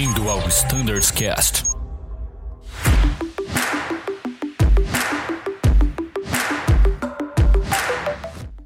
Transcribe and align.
Bem-vindo 0.00 0.30
ao 0.30 0.38
Standards 0.48 1.10
Cast. 1.10 1.62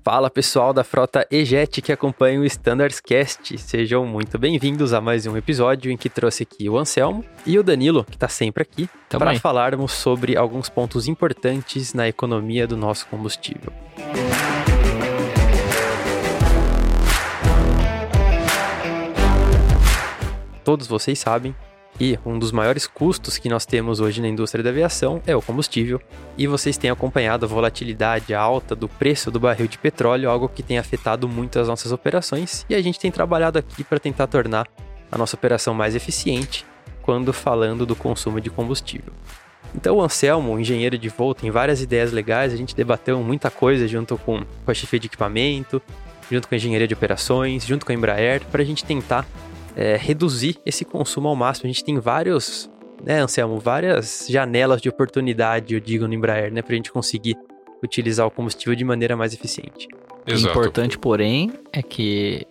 Fala 0.04 0.30
pessoal 0.30 0.72
da 0.72 0.84
frota 0.84 1.26
EJET 1.28 1.82
que 1.82 1.90
acompanha 1.90 2.38
o 2.38 2.44
Standards 2.44 3.00
Cast. 3.00 3.58
Sejam 3.58 4.06
muito 4.06 4.38
bem-vindos 4.38 4.92
a 4.92 5.00
mais 5.00 5.26
um 5.26 5.36
episódio 5.36 5.90
em 5.90 5.96
que 5.96 6.08
trouxe 6.08 6.44
aqui 6.44 6.70
o 6.70 6.78
Anselmo 6.78 7.24
e 7.44 7.58
o 7.58 7.64
Danilo, 7.64 8.04
que 8.04 8.14
está 8.14 8.28
sempre 8.28 8.62
aqui, 8.62 8.88
para 9.08 9.36
falarmos 9.40 9.90
sobre 9.90 10.36
alguns 10.36 10.68
pontos 10.68 11.08
importantes 11.08 11.92
na 11.94 12.06
economia 12.06 12.64
do 12.64 12.76
nosso 12.76 13.08
combustível. 13.08 13.72
Todos 20.64 20.86
vocês 20.86 21.18
sabem 21.18 21.54
que 21.98 22.18
um 22.24 22.38
dos 22.38 22.50
maiores 22.50 22.86
custos 22.86 23.38
que 23.38 23.48
nós 23.48 23.66
temos 23.66 24.00
hoje 24.00 24.20
na 24.20 24.26
indústria 24.26 24.64
da 24.64 24.70
aviação 24.70 25.22
é 25.26 25.36
o 25.36 25.42
combustível, 25.42 26.00
e 26.36 26.46
vocês 26.46 26.76
têm 26.76 26.90
acompanhado 26.90 27.44
a 27.44 27.48
volatilidade 27.48 28.34
alta 28.34 28.74
do 28.74 28.88
preço 28.88 29.30
do 29.30 29.38
barril 29.38 29.68
de 29.68 29.78
petróleo, 29.78 30.28
algo 30.28 30.48
que 30.48 30.62
tem 30.62 30.78
afetado 30.78 31.28
muito 31.28 31.58
as 31.58 31.68
nossas 31.68 31.92
operações, 31.92 32.64
e 32.68 32.74
a 32.74 32.82
gente 32.82 32.98
tem 32.98 33.12
trabalhado 33.12 33.58
aqui 33.58 33.84
para 33.84 34.00
tentar 34.00 34.26
tornar 34.26 34.66
a 35.12 35.18
nossa 35.18 35.36
operação 35.36 35.74
mais 35.74 35.94
eficiente 35.94 36.64
quando 37.02 37.32
falando 37.32 37.86
do 37.86 37.94
consumo 37.94 38.40
de 38.40 38.50
combustível. 38.50 39.12
Então 39.74 39.96
o 39.96 40.02
Anselmo, 40.02 40.58
engenheiro 40.58 40.96
de 40.96 41.08
voo, 41.08 41.34
tem 41.34 41.50
várias 41.50 41.82
ideias 41.82 42.10
legais, 42.10 42.52
a 42.52 42.56
gente 42.56 42.74
debateu 42.74 43.22
muita 43.22 43.50
coisa 43.50 43.86
junto 43.86 44.16
com, 44.16 44.40
com 44.64 44.70
a 44.70 44.74
chefia 44.74 44.98
de 44.98 45.06
equipamento, 45.06 45.80
junto 46.30 46.48
com 46.48 46.54
a 46.54 46.56
engenharia 46.56 46.88
de 46.88 46.94
operações, 46.94 47.66
junto 47.66 47.84
com 47.84 47.92
a 47.92 47.94
Embraer, 47.94 48.42
para 48.46 48.62
a 48.62 48.64
gente 48.64 48.84
tentar 48.84 49.26
é, 49.76 49.96
reduzir 49.96 50.58
esse 50.64 50.84
consumo 50.84 51.28
ao 51.28 51.36
máximo. 51.36 51.66
A 51.66 51.72
gente 51.72 51.84
tem 51.84 51.98
vários, 51.98 52.70
né, 53.04 53.20
Anselmo, 53.20 53.58
várias 53.58 54.26
janelas 54.28 54.80
de 54.80 54.88
oportunidade, 54.88 55.74
eu 55.74 55.80
digo, 55.80 56.06
no 56.06 56.14
Embraer, 56.14 56.52
né, 56.52 56.62
para 56.62 56.72
a 56.72 56.76
gente 56.76 56.92
conseguir 56.92 57.36
utilizar 57.82 58.26
o 58.26 58.30
combustível 58.30 58.74
de 58.74 58.84
maneira 58.84 59.16
mais 59.16 59.34
eficiente. 59.34 59.88
O 60.26 60.32
Exato. 60.32 60.50
importante, 60.50 60.98
porém, 60.98 61.52
é 61.72 61.82
que 61.82 62.46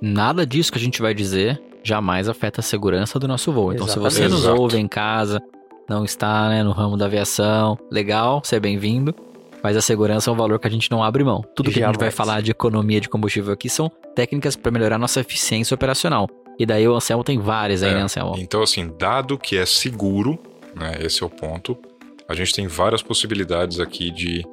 nada 0.00 0.46
disso 0.46 0.70
que 0.70 0.78
a 0.78 0.80
gente 0.80 1.02
vai 1.02 1.12
dizer 1.12 1.60
jamais 1.82 2.28
afeta 2.28 2.60
a 2.60 2.62
segurança 2.62 3.18
do 3.18 3.26
nosso 3.26 3.52
voo. 3.52 3.72
Então, 3.72 3.88
se 3.88 3.98
você 3.98 4.28
nos 4.28 4.40
Exato. 4.40 4.60
ouve 4.60 4.78
em 4.78 4.86
casa, 4.86 5.40
não 5.88 6.04
está 6.04 6.48
né, 6.48 6.62
no 6.62 6.70
ramo 6.70 6.96
da 6.96 7.06
aviação, 7.06 7.78
legal, 7.90 8.42
você 8.44 8.56
é 8.56 8.60
bem-vindo. 8.60 9.14
Mas 9.62 9.76
a 9.76 9.80
segurança 9.80 10.30
é 10.30 10.32
um 10.32 10.36
valor 10.36 10.58
que 10.60 10.68
a 10.68 10.70
gente 10.70 10.88
não 10.90 11.02
abre 11.02 11.24
mão. 11.24 11.42
Tudo 11.54 11.70
que 11.70 11.82
a 11.82 11.86
gente 11.88 11.98
vai 11.98 12.12
falar 12.12 12.40
de 12.40 12.52
economia 12.52 13.00
de 13.00 13.08
combustível 13.08 13.52
aqui 13.52 13.68
são 13.68 13.90
técnicas 14.14 14.54
para 14.54 14.70
melhorar 14.70 14.98
nossa 14.98 15.20
eficiência 15.20 15.74
operacional. 15.74 16.28
E 16.58 16.66
daí 16.66 16.86
o 16.88 16.94
Anselmo 16.94 17.22
tem 17.22 17.38
várias 17.38 17.82
aí, 17.82 17.90
É, 17.90 17.94
né, 17.94 18.02
Anselmo? 18.02 18.34
Então, 18.38 18.62
assim, 18.62 18.92
dado 18.98 19.38
que 19.38 19.56
é 19.56 19.64
seguro, 19.64 20.38
né, 20.74 20.98
esse 21.00 21.22
é 21.22 21.26
o 21.26 21.30
ponto, 21.30 21.78
a 22.28 22.34
gente 22.34 22.52
tem 22.52 22.66
várias 22.66 23.02
possibilidades 23.02 23.80
aqui 23.80 24.10
de, 24.10 24.44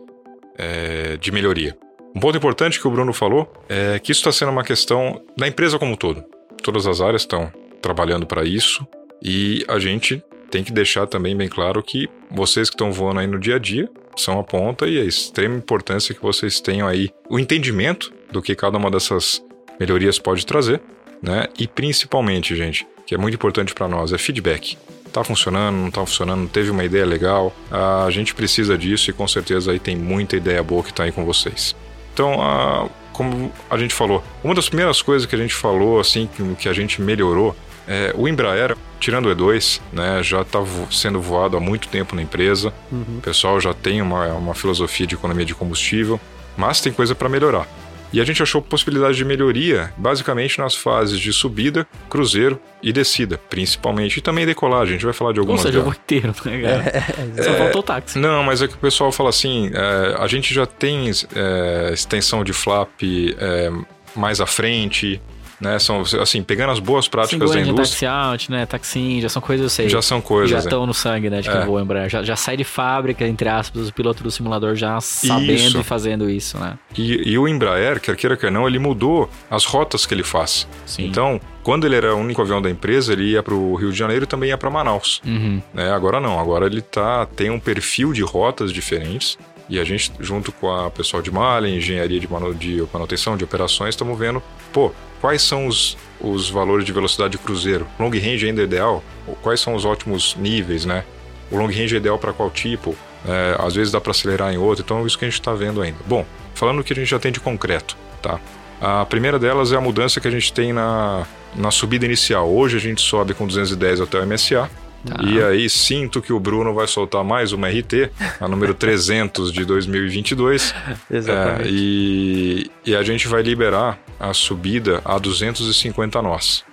é, 0.58 1.18
de 1.18 1.32
melhoria. 1.32 1.78
Um 2.16 2.20
ponto 2.20 2.38
importante 2.38 2.80
que 2.80 2.88
o 2.88 2.92
Bruno 2.92 3.12
falou 3.12 3.52
é 3.68 4.00
que 4.00 4.12
isso 4.12 4.22
está 4.22 4.32
sendo 4.32 4.52
uma 4.52 4.64
questão 4.64 5.22
da 5.38 5.48
empresa 5.48 5.78
como 5.78 5.94
um 5.94 5.96
todo. 5.98 6.24
Todas 6.64 6.88
as 6.88 7.02
áreas 7.02 7.24
estão 7.24 7.52
trabalhando 7.82 8.26
para 8.26 8.46
isso 8.46 8.88
e 9.22 9.66
a 9.68 9.78
gente 9.80 10.24
tem 10.50 10.64
que 10.64 10.72
deixar 10.72 11.08
também 11.08 11.36
bem 11.36 11.50
claro 11.50 11.84
que 11.84 12.08
vocês 12.32 12.70
que 12.70 12.76
estão 12.76 12.92
voando 12.92 13.20
aí 13.20 13.28
no 13.28 13.38
dia 13.38 13.56
a 13.56 13.60
dia 13.60 13.90
são 14.16 14.40
a 14.40 14.44
ponta 14.44 14.88
e 14.88 14.98
é 14.98 15.04
extrema 15.04 15.58
importância 15.58 16.16
que 16.16 16.22
vocês 16.22 16.62
tenham 16.62 16.88
aí 16.88 17.10
o 17.30 17.38
entendimento 17.38 18.14
do 18.32 18.42
que 18.42 18.56
cada 18.56 18.78
uma 18.78 18.90
dessas 18.90 19.44
melhorias 19.78 20.18
pode 20.18 20.46
trazer, 20.46 20.82
né? 21.26 21.48
E 21.58 21.68
principalmente, 21.68 22.56
gente, 22.56 22.88
que 23.06 23.16
é 23.16 23.18
muito 23.18 23.34
importante 23.34 23.74
para 23.74 23.88
nós, 23.88 24.14
é 24.14 24.18
feedback. 24.18 24.78
Tá 25.12 25.24
funcionando, 25.24 25.76
não 25.76 25.90
tá 25.92 26.06
funcionando, 26.06 26.48
teve 26.50 26.70
uma 26.70 26.84
ideia 26.84 27.06
legal, 27.06 27.54
a 27.72 28.10
gente 28.12 28.36
precisa 28.36 28.78
disso 28.78 29.10
e 29.10 29.14
com 29.14 29.28
certeza 29.28 29.72
aí 29.72 29.80
tem 29.80 29.96
muita 29.96 30.36
ideia 30.36 30.62
boa 30.62 30.84
que 30.84 30.94
tá 30.94 31.04
aí 31.04 31.12
com 31.12 31.24
vocês. 31.26 31.74
Então, 32.14 32.42
a- 32.42 32.88
como 33.14 33.50
a 33.70 33.78
gente 33.78 33.94
falou, 33.94 34.22
uma 34.44 34.54
das 34.54 34.68
primeiras 34.68 35.02
coisas 35.02 35.26
que 35.26 35.34
a 35.34 35.38
gente 35.38 35.54
falou, 35.54 36.02
assim, 36.02 36.30
que, 36.58 36.68
a 36.68 36.74
gente 36.74 37.02
melhorou, 37.02 37.56
é 37.88 38.14
o 38.18 38.28
Embraer, 38.28 38.76
tirando 39.00 39.28
o 39.28 39.30
E2, 39.36 39.80
né, 39.94 40.22
já 40.22 40.42
está 40.42 40.60
sendo 40.92 41.22
voado 41.22 41.56
há 41.56 41.60
muito 41.62 41.88
tempo 41.88 42.14
na 42.14 42.22
empresa, 42.22 42.74
o 42.92 43.22
pessoal 43.22 43.60
já 43.62 43.74
tem 43.74 44.02
uma, 44.02 44.28
uma 44.34 44.54
filosofia 44.54 45.08
de 45.08 45.16
economia 45.16 45.46
de 45.46 45.56
combustível, 45.56 46.20
mas 46.58 46.82
tem 46.82 46.92
coisa 46.92 47.16
para 47.16 47.30
melhorar. 47.30 47.66
E 48.16 48.22
a 48.22 48.24
gente 48.24 48.42
achou 48.42 48.62
possibilidade 48.62 49.18
de 49.18 49.26
melhoria 49.26 49.94
basicamente 49.98 50.58
nas 50.58 50.74
fases 50.74 51.20
de 51.20 51.34
subida, 51.34 51.86
cruzeiro 52.10 52.58
e 52.82 52.94
descida, 52.94 53.38
principalmente. 53.38 54.20
E 54.20 54.22
também 54.22 54.46
decolagem, 54.46 54.92
a 54.94 54.98
gente 54.98 55.04
vai 55.04 55.14
falar 55.14 55.34
de 55.34 55.42
Ou 55.42 55.44
algumas 55.44 55.64
seja, 55.64 55.80
o 55.80 55.82
delas. 55.82 55.98
voo 55.98 56.02
inteiro, 56.02 56.34
né, 56.46 56.62
cara? 56.64 57.44
Só 57.44 57.54
faltou 57.56 57.82
o 57.82 57.84
táxi. 57.84 58.18
Não, 58.18 58.42
mas 58.42 58.62
é 58.62 58.70
que 58.70 58.76
o 58.76 58.78
pessoal 58.78 59.12
fala 59.12 59.28
assim: 59.32 59.70
é, 59.74 60.16
a 60.18 60.28
gente 60.28 60.54
já 60.54 60.66
tem 60.66 61.12
é, 61.36 61.92
extensão 61.92 62.42
de 62.42 62.54
flap 62.54 62.90
é, 63.04 63.70
mais 64.16 64.40
à 64.40 64.46
frente, 64.46 65.22
né? 65.60 65.80
São 65.80 66.02
assim, 66.22 66.44
pegando 66.44 66.72
as 66.72 66.80
boas 66.80 67.08
práticas 67.08 67.50
Single 67.50 67.66
da 67.66 67.70
indústria, 67.72 68.10
taxi 68.10 68.30
out, 68.30 68.52
né? 68.52 68.66
Taxin, 68.66 69.22
já 69.22 69.30
são 69.30 69.42
coisas, 69.42 69.64
eu 69.66 69.70
sei. 69.70 69.90
já 69.90 70.02
são 70.02 70.20
já 70.20 70.24
coisas. 70.24 70.52
né? 70.52 70.60
estão 70.60 70.86
no 70.86 70.94
sangue, 70.94 71.30
né? 71.30 71.42
De 71.42 71.50
quem 71.50 71.60
É. 71.62 71.66
voa 71.66 71.82
Embraer. 71.82 72.10
Já, 72.10 72.24
já 72.24 72.36
sai 72.36 72.58
de 72.58 72.64
fábrica, 72.64 73.28
entre 73.28 73.48
aspas, 73.50 73.88
o 73.90 73.94
piloto 73.94 74.24
do 74.24 74.32
simulador 74.32 74.76
já 74.76 75.00
sabendo 75.02 75.52
Isso. 75.54 75.80
e 75.80 75.84
fazendo 75.84 76.30
isso, 76.30 76.58
né? 76.58 76.78
E, 76.98 77.32
e 77.32 77.38
o 77.38 77.48
Embraer, 77.48 78.00
quer 78.00 78.16
queira 78.16 78.36
quer 78.38 78.52
não, 78.52 78.68
ele 78.68 78.80
mudou 78.80 79.30
as 79.50 79.66
rotas 79.66 80.06
que 80.06 80.14
ele 80.14 80.24
faz. 80.24 80.68
Sim. 80.86 81.06
Então, 81.08 81.40
quando 81.64 81.86
ele 81.86 81.96
era 81.96 82.16
o 82.16 82.20
único 82.20 82.42
avião 82.42 82.62
da 82.62 82.70
empresa, 82.70 83.14
ele 83.14 83.32
ia 83.32 83.42
para 83.42 83.54
o 83.54 83.76
Rio 83.76 83.92
de 83.92 83.98
Janeiro 83.98 84.24
e 84.26 84.28
também 84.28 84.50
ia 84.50 84.58
para 84.58 84.70
Manaus. 84.70 85.22
Uhum. 85.26 85.62
né? 85.74 85.92
Agora 85.92 86.20
não, 86.20 86.40
agora 86.40 86.66
ele 86.66 86.82
tá, 86.82 87.26
tem 87.26 87.50
um 87.50 87.60
perfil 87.60 88.14
de 88.14 88.22
rotas 88.22 88.72
diferentes 88.72 89.38
e 89.70 89.80
a 89.80 89.84
gente, 89.84 90.12
junto 90.20 90.52
com 90.52 90.72
a 90.72 90.92
pessoal 90.92 91.22
de 91.22 91.32
malha, 91.32 91.68
engenharia 91.68 92.20
de, 92.20 92.32
manu, 92.32 92.54
de 92.54 92.84
manutenção, 92.94 93.36
de 93.36 93.44
operações, 93.44 93.90
estamos 93.90 94.18
vendo, 94.18 94.42
pô, 94.72 94.92
quais 95.20 95.42
são 95.42 95.68
os, 95.68 95.98
os 96.20 96.50
valores 96.50 96.86
de 96.86 96.92
velocidade 96.92 97.32
de 97.32 97.38
cruzeiro? 97.38 97.88
Long 98.00 98.10
range 98.10 98.46
ainda 98.46 98.62
é 98.62 98.66
ideal? 98.66 99.04
Quais 99.42 99.60
são 99.60 99.74
os 99.74 99.86
ótimos 99.86 100.36
níveis, 100.36 100.86
né? 100.86 101.04
O 101.52 101.58
long 101.58 101.68
range 101.68 101.96
é 101.96 101.98
ideal 101.98 102.20
para 102.20 102.34
qual 102.34 102.50
tipo? 102.52 102.96
É, 103.28 103.56
às 103.60 103.74
vezes 103.74 103.92
dá 103.92 104.00
para 104.00 104.12
acelerar 104.12 104.54
em 104.54 104.58
outro, 104.58 104.84
então 104.86 105.00
é 105.00 105.08
isso 105.08 105.18
que 105.18 105.26
a 105.26 105.28
gente 105.28 105.40
está 105.40 105.54
vendo 105.54 105.82
ainda. 105.82 105.98
Bom, 106.06 106.26
falando 106.54 106.80
o 106.80 106.84
que 106.84 106.94
a 106.94 106.96
gente 106.96 107.10
já 107.10 107.18
tem 107.18 107.32
de 107.32 107.40
concreto, 107.40 107.98
tá? 108.22 108.40
A 108.80 109.06
primeira 109.06 109.40
delas 109.40 109.72
é 109.72 109.76
a 109.76 109.82
mudança 109.82 110.20
que 110.20 110.28
a 110.28 110.32
gente 110.32 110.54
tem 110.54 110.72
na, 110.74 111.26
na 111.56 111.72
subida 111.72 112.06
inicial. 112.06 112.48
Hoje 112.50 112.78
a 112.78 112.80
gente 112.80 113.02
sobe 113.02 113.34
com 113.34 113.48
210 113.48 114.02
até 114.02 114.20
o 114.20 114.28
MSA. 114.28 114.70
Tá. 115.06 115.24
E 115.24 115.42
aí 115.42 115.70
sinto 115.70 116.22
que 116.22 116.34
o 116.34 116.40
Bruno 116.40 116.74
vai 116.74 116.88
soltar 116.88 117.24
mais 117.24 117.52
uma 117.52 117.70
RT, 117.70 118.10
a 118.40 118.48
número 118.48 118.74
300 118.76 119.52
de 119.52 119.64
2022. 119.64 120.74
Exatamente. 121.12 121.70
É, 121.70 121.72
e, 121.72 122.72
e 122.86 122.96
a 122.96 123.04
gente 123.04 123.28
vai 123.28 123.42
liberar 123.42 124.00
a 124.20 124.34
subida 124.34 125.02
a 125.06 125.18
250 125.18 126.22
nós. 126.22 126.64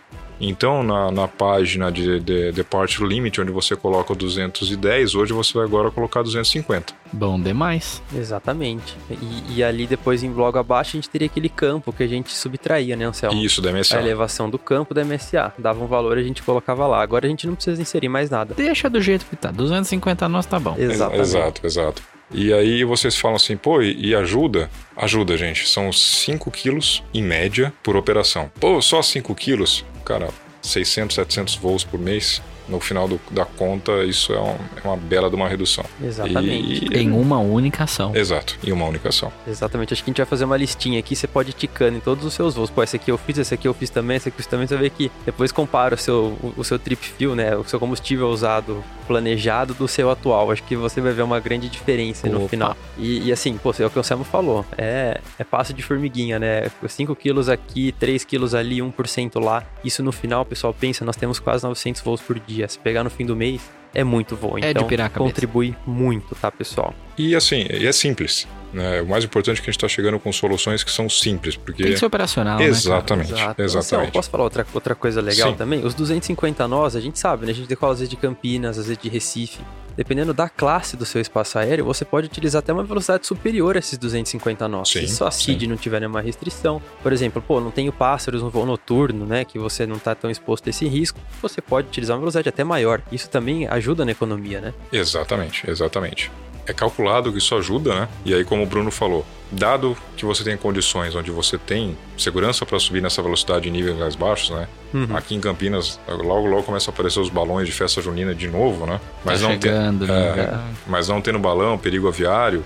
Então, 0.45 0.83
na, 0.83 1.11
na 1.13 1.29
página 1.29 1.91
de, 1.93 2.19
de 2.19 2.51
Departure 2.51 3.09
Limit, 3.09 3.41
onde 3.41 3.53
você 3.53 3.77
coloca 3.77 4.13
o 4.13 4.17
210, 4.17 5.15
hoje 5.15 5.33
você 5.33 5.55
vai 5.55 5.65
agora 5.65 5.89
colocar 5.93 6.21
250. 6.23 6.93
Bom 7.13 7.41
demais. 7.41 8.03
Exatamente. 8.13 8.97
E, 9.09 9.59
e 9.59 9.65
ali 9.65 9.87
depois 9.87 10.25
em 10.25 10.33
logo 10.33 10.59
abaixo 10.59 10.97
a 10.97 10.99
gente 10.99 11.09
teria 11.09 11.27
aquele 11.27 11.49
campo 11.49 11.93
que 11.93 12.03
a 12.03 12.09
gente 12.09 12.33
subtraía, 12.33 12.97
né, 12.97 13.05
Anselmo? 13.05 13.41
Isso, 13.41 13.63
da 13.63 13.71
A 13.71 13.73
MSA. 13.75 13.99
elevação 14.01 14.51
do 14.51 14.59
campo 14.59 14.93
da 14.93 15.05
MSA. 15.05 15.53
Dava 15.57 15.83
um 15.85 15.87
valor 15.87 16.19
a 16.19 16.23
gente 16.23 16.43
colocava 16.43 16.89
lá. 16.89 17.01
Agora 17.03 17.27
a 17.27 17.31
gente 17.31 17.47
não 17.47 17.55
precisa 17.55 17.81
inserir 17.81 18.09
mais 18.09 18.29
nada. 18.29 18.53
Deixa 18.55 18.91
do 18.91 19.01
jeito 19.01 19.25
que 19.27 19.37
tá. 19.37 19.53
250 19.53 20.29
nós 20.29 20.45
tá 20.45 20.59
bom. 20.59 20.75
Exatamente. 20.77 21.21
Exato, 21.21 21.67
exato. 21.67 22.03
E 22.35 22.53
aí 22.53 22.83
vocês 22.83 23.17
falam 23.17 23.37
assim, 23.37 23.57
pô, 23.57 23.83
e 23.83 24.15
ajuda? 24.15 24.71
Ajuda, 24.97 25.37
gente. 25.37 25.69
São 25.69 25.93
5 25.93 26.51
quilos 26.51 27.03
em 27.13 27.23
média 27.23 27.73
por 27.83 27.97
operação. 27.97 28.51
Pô, 28.59 28.81
só 28.81 29.03
5 29.03 29.35
quilos? 29.35 29.85
Cara, 30.05 30.31
600, 30.63 31.15
700 31.15 31.55
voos 31.57 31.85
por 31.85 32.01
mês. 32.01 32.41
No 32.69 32.79
final 32.81 33.09
do- 33.09 33.21
da 33.31 33.45
conta, 33.45 34.05
isso 34.05 34.33
é, 34.33 34.41
um- 34.41 34.57
é 34.83 34.87
uma 34.89 34.97
bela 34.97 35.29
de 35.29 35.37
uma 35.37 35.49
redução. 35.49 35.85
Exatamente. 36.03 36.87
E- 36.93 36.99
Em 36.99 37.11
uma 37.11 37.39
única 37.39 37.85
ação. 37.85 38.15
Exato, 38.15 38.57
em 38.65 38.73
uma 38.73 38.87
única 38.87 39.09
ação. 39.09 39.33
Exatamente. 39.47 39.93
Acho 39.93 40.03
que 40.05 40.11
a 40.11 40.13
gente 40.13 40.19
vai 40.19 40.27
fazer 40.27 40.45
uma 40.45 40.57
listinha 40.57 40.99
aqui. 40.99 41.17
Você 41.17 41.27
pode 41.27 41.51
ir 41.51 41.55
ticando 41.55 41.97
em 41.97 42.01
todos 42.01 42.25
os 42.25 42.33
seus 42.35 42.55
voos. 42.55 42.71
Pô, 42.71 42.83
esse 42.83 42.97
aqui 42.97 43.11
eu 43.11 43.19
fiz, 43.19 43.39
esse 43.39 43.53
aqui 43.55 43.67
eu 43.67 43.75
fiz 43.75 43.91
também, 43.91 44.17
esse 44.17 44.29
aqui 44.29 44.37
eu 44.37 44.39
fiz 44.43 44.47
também. 44.47 44.67
Você 44.67 44.75
vai 44.75 44.85
ver 44.85 44.91
que 44.91 45.11
depois 45.25 45.51
compara 45.53 45.95
o 45.95 45.99
seu, 45.99 46.37
o, 46.43 46.55
o 46.59 46.65
seu 46.65 46.79
trip 46.79 47.05
fuel, 47.05 47.35
né? 47.35 47.57
O 47.57 47.65
seu 47.65 47.79
combustível 47.81 48.29
usado 48.29 48.83
planejado 49.07 49.75
do 49.75 49.87
seu 49.89 50.11
atual. 50.11 50.51
Acho 50.51 50.63
que 50.63 50.77
você 50.77 51.01
vai 51.01 51.13
ver 51.13 51.23
uma 51.23 51.41
grande 51.41 51.69
diferença 51.69 52.29
no 52.29 52.41
Opa. 52.41 52.49
final. 52.49 52.77
E, 52.99 53.27
e 53.29 53.33
assim, 53.33 53.57
pô, 53.59 53.75
é 53.79 53.85
o 53.87 53.91
que 53.91 53.99
o 53.99 54.03
Samu 54.03 54.25
falou. 54.25 54.65
É, 54.79 55.21
é 55.39 55.45
passo 55.45 55.75
de 55.75 55.83
formiguinha, 55.83 56.39
né? 56.39 56.71
5 56.89 57.15
quilos 57.17 57.49
aqui, 57.49 57.93
3 57.99 58.25
quilos 58.25 58.55
ali, 58.55 58.81
1% 58.81 59.41
lá. 59.43 59.65
Isso 59.85 60.03
no 60.03 60.13
final, 60.13 60.43
o 60.43 60.47
pessoal 60.47 60.73
pensa, 60.73 61.05
nós 61.05 61.17
temos 61.17 61.39
quase 61.39 61.65
900 61.65 62.01
voos 62.03 62.21
por 62.21 62.39
dia. 62.39 62.52
Se 62.69 62.79
pegar 62.79 63.05
no 63.05 63.11
fim 63.11 63.25
do 63.27 63.35
mês, 63.37 63.61
é 63.95 64.03
muito 64.05 64.35
voo. 64.37 64.59
É 64.59 64.61
de 64.61 64.67
Então, 64.69 64.87
pirar 64.87 65.07
a 65.07 65.11
cabeça. 65.11 65.29
contribui 65.31 65.77
muito, 65.87 66.35
tá, 66.35 66.51
pessoal? 66.51 66.95
E 67.17 67.35
assim, 67.35 67.67
e 67.71 67.87
é 67.87 67.93
simples. 67.93 68.47
Né? 68.73 69.03
O 69.03 69.07
mais 69.07 69.25
importante 69.25 69.59
é 69.59 69.63
que 69.63 69.69
a 69.69 69.73
gente 69.73 69.77
está 69.79 69.89
chegando 69.89 70.19
com 70.19 70.33
soluções 70.33 70.83
que 70.83 70.91
são 70.91 71.09
simples, 71.09 71.57
porque... 71.57 71.83
Tem 71.83 71.93
que 71.93 71.99
ser 71.99 72.07
operacional, 72.07 72.59
né, 72.59 72.65
Exatamente, 72.65 73.33
Exato. 73.33 73.63
exatamente. 73.63 73.75
Marcelo, 73.75 74.13
posso 74.13 74.31
falar 74.31 74.45
outra, 74.45 74.67
outra 74.73 74.95
coisa 74.95 75.21
legal 75.21 75.51
Sim. 75.51 75.57
também? 75.57 75.85
Os 75.85 75.95
250 75.95 76.67
nós, 76.67 76.97
a 76.97 77.01
gente 77.01 77.19
sabe, 77.19 77.47
né? 77.47 77.53
A 77.53 77.55
gente 77.55 77.69
decola 77.69 77.93
às 77.93 77.99
vezes 77.99 78.11
de 78.11 78.17
Campinas, 78.17 78.79
às 78.79 78.87
vezes 78.87 79.03
de 79.03 79.09
Recife. 79.09 79.61
Dependendo 79.95 80.33
da 80.33 80.49
classe 80.49 80.97
do 80.97 81.05
seu 81.05 81.21
espaço 81.21 81.59
aéreo, 81.59 81.85
você 81.85 82.03
pode 82.05 82.27
utilizar 82.27 82.61
até 82.61 82.73
uma 82.73 82.83
velocidade 82.83 83.27
superior 83.27 83.77
a 83.77 83.79
esses 83.79 83.99
250 83.99 84.67
nós. 84.67 84.89
Sim, 84.89 85.07
Se 85.07 85.17
sua 85.17 85.31
sim. 85.31 85.53
CID 85.53 85.67
não 85.67 85.77
tiver 85.77 86.01
nenhuma 86.01 86.23
restrição. 86.23 86.81
Por 87.03 87.13
exemplo, 87.13 87.43
pô, 87.43 87.61
não 87.61 87.71
tenho 87.71 87.93
pássaros 87.93 88.43
no 88.43 88.49
voo 88.49 88.65
noturno, 88.65 89.27
né? 89.27 89.45
Que 89.45 89.59
você 89.59 89.87
não 89.87 89.99
tá 89.99 90.15
tão 90.15 90.31
exposto 90.31 90.67
a 90.67 90.71
esse 90.71 90.87
risco. 90.89 91.21
Você 91.43 91.61
pode 91.61 91.89
utilizar 91.89 92.17
uma 92.17 92.21
velocidade 92.21 92.49
até 92.49 92.65
maior. 92.65 93.03
Isso 93.13 93.29
também 93.29 93.67
ajuda 93.69 94.05
na 94.05 94.13
economia, 94.13 94.61
né? 94.63 94.73
Exatamente, 94.91 95.69
exatamente. 95.71 96.31
É 96.67 96.73
calculado 96.73 97.33
que 97.33 97.39
isso 97.39 97.55
ajuda, 97.55 97.95
né? 97.95 98.09
E 98.25 98.33
aí, 98.33 98.45
como 98.45 98.63
o 98.63 98.67
Bruno 98.67 98.91
falou, 98.91 99.27
dado 99.51 99.97
que 100.17 100.25
você 100.25 100.45
tem 100.45 100.57
condições 100.57 101.15
onde 101.15 101.31
você 101.31 101.59
tem 101.59 101.97
segurança 102.17 102.65
para 102.65 102.79
subir 102.79 103.03
nessa 103.03 103.21
velocidade 103.21 103.69
em 103.69 103.73
níveis 103.73 103.97
mais 103.99 104.15
baixos, 104.15 104.51
né? 104.51 104.69
Uhum. 104.95 105.17
Aqui 105.17 105.35
em 105.35 105.41
Campinas, 105.41 105.99
logo 106.09 106.47
logo 106.47 106.63
começam 106.63 106.93
a 106.93 106.95
aparecer 106.95 107.21
os 107.21 107.29
balões 107.29 107.67
de 107.67 107.73
festa 107.73 108.01
junina 108.01 108.35
de 108.35 108.49
novo, 108.49 108.87
né? 108.87 109.01
Mas 109.25 109.41
tá 109.41 109.49
não 109.49 109.55
chegando, 109.55 110.07
né? 110.07 110.39
é, 110.39 110.61
mas 110.87 111.09
não 111.09 111.21
tendo 111.21 111.39
balão, 111.39 111.77
perigo 111.77 112.09
aviário, 112.09 112.65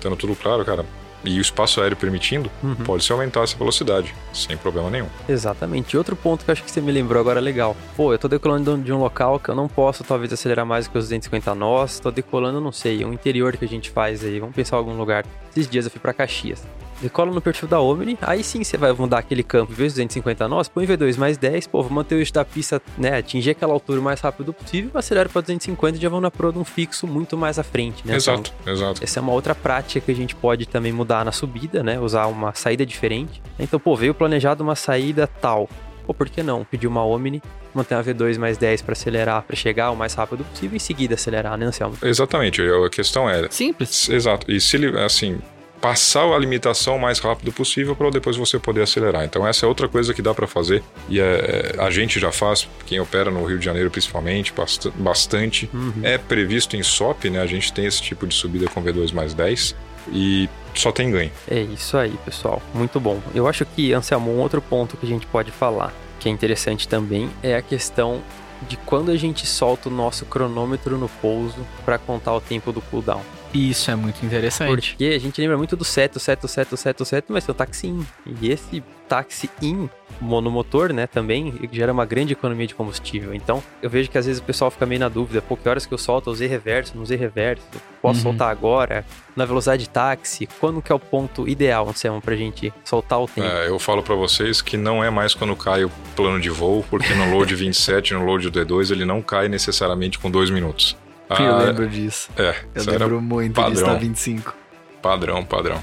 tendo 0.00 0.16
tudo 0.16 0.34
claro, 0.34 0.64
cara. 0.64 0.84
E 1.24 1.38
o 1.38 1.40
espaço 1.40 1.80
aéreo 1.80 1.96
permitindo, 1.96 2.50
Uhum. 2.62 2.74
pode-se 2.76 3.12
aumentar 3.12 3.42
essa 3.42 3.56
velocidade, 3.56 4.14
sem 4.32 4.56
problema 4.56 4.90
nenhum. 4.90 5.06
Exatamente. 5.28 5.94
E 5.94 5.96
outro 5.98 6.16
ponto 6.16 6.44
que 6.44 6.50
eu 6.50 6.52
acho 6.52 6.62
que 6.64 6.70
você 6.70 6.80
me 6.80 6.90
lembrou 6.90 7.20
agora 7.20 7.38
legal. 7.40 7.76
Pô, 7.96 8.12
eu 8.12 8.18
tô 8.18 8.26
decolando 8.28 8.76
de 8.78 8.92
um 8.92 8.98
local 8.98 9.38
que 9.38 9.48
eu 9.48 9.54
não 9.54 9.68
posso 9.68 10.02
talvez 10.04 10.32
acelerar 10.32 10.66
mais 10.66 10.86
do 10.86 10.92
que 10.92 10.98
os 10.98 11.04
250 11.04 11.54
nós. 11.54 12.00
Tô 12.00 12.10
decolando, 12.10 12.60
não 12.60 12.72
sei, 12.72 13.04
um 13.04 13.12
interior 13.12 13.56
que 13.56 13.64
a 13.64 13.68
gente 13.68 13.90
faz 13.90 14.24
aí. 14.24 14.40
Vamos 14.40 14.54
pensar 14.54 14.76
em 14.76 14.78
algum 14.80 14.96
lugar. 14.96 15.24
Esses 15.50 15.68
dias 15.68 15.84
eu 15.84 15.90
fui 15.90 16.00
pra 16.00 16.12
Caxias. 16.12 16.62
Decola 17.02 17.32
no 17.32 17.40
perfil 17.40 17.68
da 17.68 17.80
Omni, 17.80 18.16
aí 18.22 18.44
sim 18.44 18.62
você 18.62 18.76
vai 18.76 18.92
mudar 18.92 19.18
aquele 19.18 19.42
campo, 19.42 19.72
em 19.72 19.74
vez 19.74 19.92
de 19.92 20.02
250 20.02 20.46
nós, 20.46 20.68
põe 20.68 20.86
V2 20.86 21.18
mais 21.18 21.36
10, 21.36 21.66
pô, 21.66 21.82
vou 21.82 21.90
manter 21.90 22.14
o 22.14 22.18
eixo 22.18 22.32
da 22.32 22.44
pista, 22.44 22.80
né, 22.96 23.18
atingir 23.18 23.50
aquela 23.50 23.72
altura 23.72 23.98
o 23.98 24.02
mais 24.02 24.20
rápido 24.20 24.52
possível, 24.52 24.92
acelera 24.94 25.28
pra 25.28 25.40
250 25.40 25.98
e 25.98 26.00
já 26.00 26.08
vão 26.08 26.20
na 26.20 26.30
proa 26.30 26.52
de 26.52 26.60
um 26.60 26.64
fixo 26.64 27.04
muito 27.06 27.36
mais 27.36 27.58
à 27.58 27.64
frente, 27.64 28.06
né? 28.06 28.16
Então, 28.16 28.34
exato, 28.34 28.52
exato. 28.64 29.02
essa 29.02 29.18
é 29.18 29.20
uma 29.20 29.32
outra 29.32 29.52
prática 29.52 30.00
que 30.00 30.12
a 30.12 30.14
gente 30.14 30.36
pode 30.36 30.66
também 30.66 30.92
mudar 30.92 31.24
na 31.24 31.32
subida, 31.32 31.82
né? 31.82 31.98
Usar 31.98 32.26
uma 32.26 32.54
saída 32.54 32.86
diferente. 32.86 33.42
Então, 33.58 33.80
pô, 33.80 33.96
veio 33.96 34.14
planejado 34.14 34.62
uma 34.62 34.76
saída 34.76 35.26
tal. 35.26 35.68
Pô, 36.06 36.14
por 36.14 36.28
que 36.28 36.42
não? 36.42 36.64
Pedir 36.64 36.86
uma 36.86 37.04
Omni, 37.04 37.42
manter 37.74 37.94
uma 37.94 38.04
V2 38.04 38.38
mais 38.38 38.56
10 38.58 38.82
para 38.82 38.92
acelerar, 38.92 39.42
para 39.42 39.56
chegar 39.56 39.90
o 39.90 39.96
mais 39.96 40.14
rápido 40.14 40.44
possível 40.44 40.74
e 40.74 40.76
em 40.76 40.80
seguida 40.80 41.14
acelerar, 41.14 41.56
né, 41.56 41.66
Anselmo? 41.66 41.96
Exatamente. 42.02 42.62
A 42.62 42.90
questão 42.90 43.28
é, 43.28 43.48
Simples. 43.50 44.08
Exato. 44.08 44.50
E 44.50 44.60
se 44.60 44.76
ele, 44.76 44.98
assim, 45.00 45.40
passar 45.82 46.24
a 46.32 46.38
limitação 46.38 46.96
o 46.96 47.00
mais 47.00 47.18
rápido 47.18 47.52
possível 47.52 47.94
para 47.96 48.08
depois 48.08 48.36
você 48.36 48.56
poder 48.58 48.82
acelerar. 48.82 49.24
Então 49.24 49.46
essa 49.46 49.66
é 49.66 49.68
outra 49.68 49.88
coisa 49.88 50.14
que 50.14 50.22
dá 50.22 50.32
para 50.32 50.46
fazer 50.46 50.82
e 51.08 51.20
é, 51.20 51.74
a 51.78 51.90
gente 51.90 52.18
já 52.20 52.30
faz, 52.30 52.68
quem 52.86 53.00
opera 53.00 53.30
no 53.32 53.44
Rio 53.44 53.58
de 53.58 53.64
Janeiro 53.64 53.90
principalmente, 53.90 54.52
bast- 54.52 54.88
bastante. 54.94 55.68
É 56.04 56.16
previsto 56.16 56.76
em 56.76 56.82
SOP, 56.84 57.28
né? 57.28 57.40
A 57.42 57.46
gente 57.46 57.72
tem 57.72 57.84
esse 57.84 58.00
tipo 58.00 58.26
de 58.26 58.34
subida 58.34 58.68
com 58.68 58.80
V2 58.82 59.12
mais 59.12 59.34
10 59.34 59.74
e 60.12 60.48
só 60.74 60.92
tem 60.92 61.10
ganho. 61.10 61.30
É 61.50 61.60
isso 61.60 61.96
aí, 61.98 62.14
pessoal. 62.24 62.62
Muito 62.72 63.00
bom. 63.00 63.20
Eu 63.34 63.48
acho 63.48 63.66
que, 63.66 63.92
Anselmo, 63.92 64.30
um 64.32 64.38
outro 64.38 64.62
ponto 64.62 64.96
que 64.96 65.04
a 65.04 65.08
gente 65.08 65.26
pode 65.26 65.50
falar, 65.50 65.92
que 66.20 66.28
é 66.28 66.32
interessante 66.32 66.86
também, 66.86 67.28
é 67.42 67.56
a 67.56 67.62
questão 67.62 68.22
de 68.68 68.76
quando 68.76 69.10
a 69.10 69.16
gente 69.16 69.44
solta 69.44 69.88
o 69.88 69.92
nosso 69.92 70.24
cronômetro 70.26 70.96
no 70.96 71.08
pouso 71.08 71.56
para 71.84 71.98
contar 71.98 72.32
o 72.34 72.40
tempo 72.40 72.70
do 72.72 72.80
cooldown. 72.80 73.20
Isso 73.54 73.90
é 73.90 73.94
muito 73.94 74.24
interessante. 74.24 74.90
Porque 74.90 75.04
a 75.14 75.18
gente 75.18 75.40
lembra 75.40 75.56
muito 75.58 75.76
do 75.76 75.84
seto, 75.84 76.18
seto, 76.18 76.48
seto, 76.48 76.76
seto, 76.76 77.04
seto, 77.04 77.32
mas 77.32 77.44
tem 77.44 77.52
o 77.52 77.56
táxi 77.56 77.86
in. 77.88 78.06
E 78.40 78.50
esse 78.50 78.82
táxi 79.08 79.50
in 79.60 79.90
monomotor, 80.20 80.92
né, 80.92 81.06
também 81.06 81.52
gera 81.72 81.92
uma 81.92 82.06
grande 82.06 82.32
economia 82.32 82.66
de 82.66 82.74
combustível. 82.74 83.34
Então, 83.34 83.62
eu 83.82 83.90
vejo 83.90 84.08
que 84.08 84.16
às 84.16 84.24
vezes 84.26 84.40
o 84.40 84.44
pessoal 84.44 84.70
fica 84.70 84.86
meio 84.86 85.00
na 85.00 85.08
dúvida, 85.08 85.42
pô, 85.42 85.56
que 85.56 85.68
horas 85.68 85.84
que 85.84 85.92
eu 85.92 85.98
solto? 85.98 86.30
Eu 86.30 86.32
usei 86.32 86.48
reverso, 86.48 86.92
não 86.94 87.02
usei 87.02 87.16
reverso? 87.18 87.62
Posso 88.00 88.18
Uhum. 88.20 88.22
soltar 88.30 88.50
agora? 88.50 89.04
Na 89.36 89.44
velocidade 89.44 89.82
de 89.84 89.88
táxi? 89.90 90.48
Quando 90.60 90.80
que 90.80 90.90
é 90.92 90.94
o 90.94 90.98
ponto 90.98 91.46
ideal, 91.48 91.88
Anselmo, 91.88 92.20
pra 92.22 92.36
gente 92.36 92.72
soltar 92.84 93.20
o 93.20 93.26
tempo? 93.26 93.46
É, 93.46 93.68
eu 93.68 93.78
falo 93.78 94.02
para 94.02 94.14
vocês 94.14 94.62
que 94.62 94.76
não 94.76 95.02
é 95.04 95.10
mais 95.10 95.34
quando 95.34 95.54
cai 95.56 95.84
o 95.84 95.90
plano 96.16 96.40
de 96.40 96.48
voo, 96.50 96.84
porque 96.88 97.12
no 97.14 97.30
load 97.36 97.52
27, 97.56 98.14
no 98.14 98.24
load 98.24 98.50
D2, 98.50 98.90
ele 98.92 99.04
não 99.04 99.20
cai 99.20 99.48
necessariamente 99.48 100.18
com 100.18 100.30
dois 100.30 100.48
minutos. 100.50 100.96
Eu 101.40 101.54
Ah, 101.54 101.58
lembro 101.62 101.88
disso. 101.88 102.28
É, 102.36 102.54
Eu 102.74 102.84
lembro 102.84 103.20
muito 103.20 103.54
padrão. 103.54 103.72
disso 103.72 103.86
na 103.86 103.94
25. 103.94 104.54
Padrão, 105.00 105.44
padrão. 105.44 105.82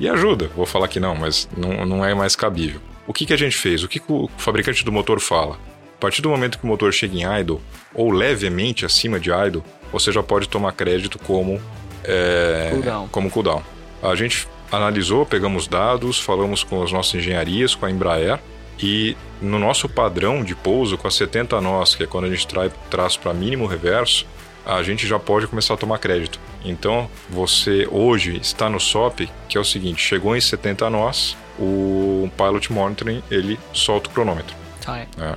E 0.00 0.08
ajuda, 0.08 0.48
vou 0.56 0.64
falar 0.66 0.88
que 0.88 1.00
não, 1.00 1.14
mas 1.14 1.48
não, 1.56 1.84
não 1.84 2.04
é 2.04 2.14
mais 2.14 2.34
cabível. 2.36 2.80
O 3.06 3.12
que, 3.12 3.26
que 3.26 3.32
a 3.32 3.36
gente 3.36 3.56
fez? 3.56 3.82
O 3.82 3.88
que, 3.88 3.98
que 3.98 4.12
o 4.12 4.28
fabricante 4.36 4.84
do 4.84 4.92
motor 4.92 5.18
fala? 5.20 5.54
A 5.96 6.00
partir 6.00 6.22
do 6.22 6.28
momento 6.28 6.58
que 6.58 6.64
o 6.64 6.66
motor 6.68 6.92
chega 6.92 7.16
em 7.16 7.40
idle, 7.40 7.58
ou 7.94 8.10
levemente 8.10 8.84
acima 8.86 9.18
de 9.18 9.30
idle, 9.30 9.62
você 9.92 10.12
já 10.12 10.22
pode 10.22 10.48
tomar 10.48 10.72
crédito 10.72 11.18
como, 11.18 11.60
é, 12.04 12.68
Cooldown. 12.70 13.08
como 13.08 13.30
cooldown. 13.30 13.62
A 14.02 14.14
gente 14.14 14.46
analisou, 14.70 15.26
pegamos 15.26 15.66
dados, 15.66 16.20
falamos 16.20 16.62
com 16.62 16.82
as 16.82 16.92
nossas 16.92 17.14
engenharias, 17.16 17.74
com 17.74 17.86
a 17.86 17.90
Embraer, 17.90 18.38
e 18.80 19.16
no 19.42 19.58
nosso 19.58 19.88
padrão 19.88 20.44
de 20.44 20.54
pouso, 20.54 20.96
com 20.96 21.08
a 21.08 21.10
70 21.10 21.60
nós, 21.60 21.96
que 21.96 22.04
é 22.04 22.06
quando 22.06 22.26
a 22.26 22.30
gente 22.30 22.46
trai, 22.46 22.70
traz 22.90 23.16
para 23.16 23.32
mínimo 23.34 23.66
reverso, 23.66 24.24
a 24.68 24.82
gente 24.82 25.06
já 25.06 25.18
pode 25.18 25.46
começar 25.46 25.74
a 25.74 25.76
tomar 25.78 25.98
crédito. 25.98 26.38
Então, 26.64 27.08
você 27.30 27.88
hoje 27.90 28.36
está 28.36 28.68
no 28.68 28.78
SOP, 28.78 29.28
que 29.48 29.56
é 29.56 29.60
o 29.60 29.64
seguinte, 29.64 30.02
chegou 30.02 30.36
em 30.36 30.40
70 30.40 30.90
nós, 30.90 31.36
o 31.58 32.30
Pilot 32.36 32.70
Monitoring, 32.72 33.22
ele 33.30 33.58
solta 33.72 34.08
o 34.10 34.12
cronômetro. 34.12 34.54
É. 34.86 35.06
né? 35.18 35.36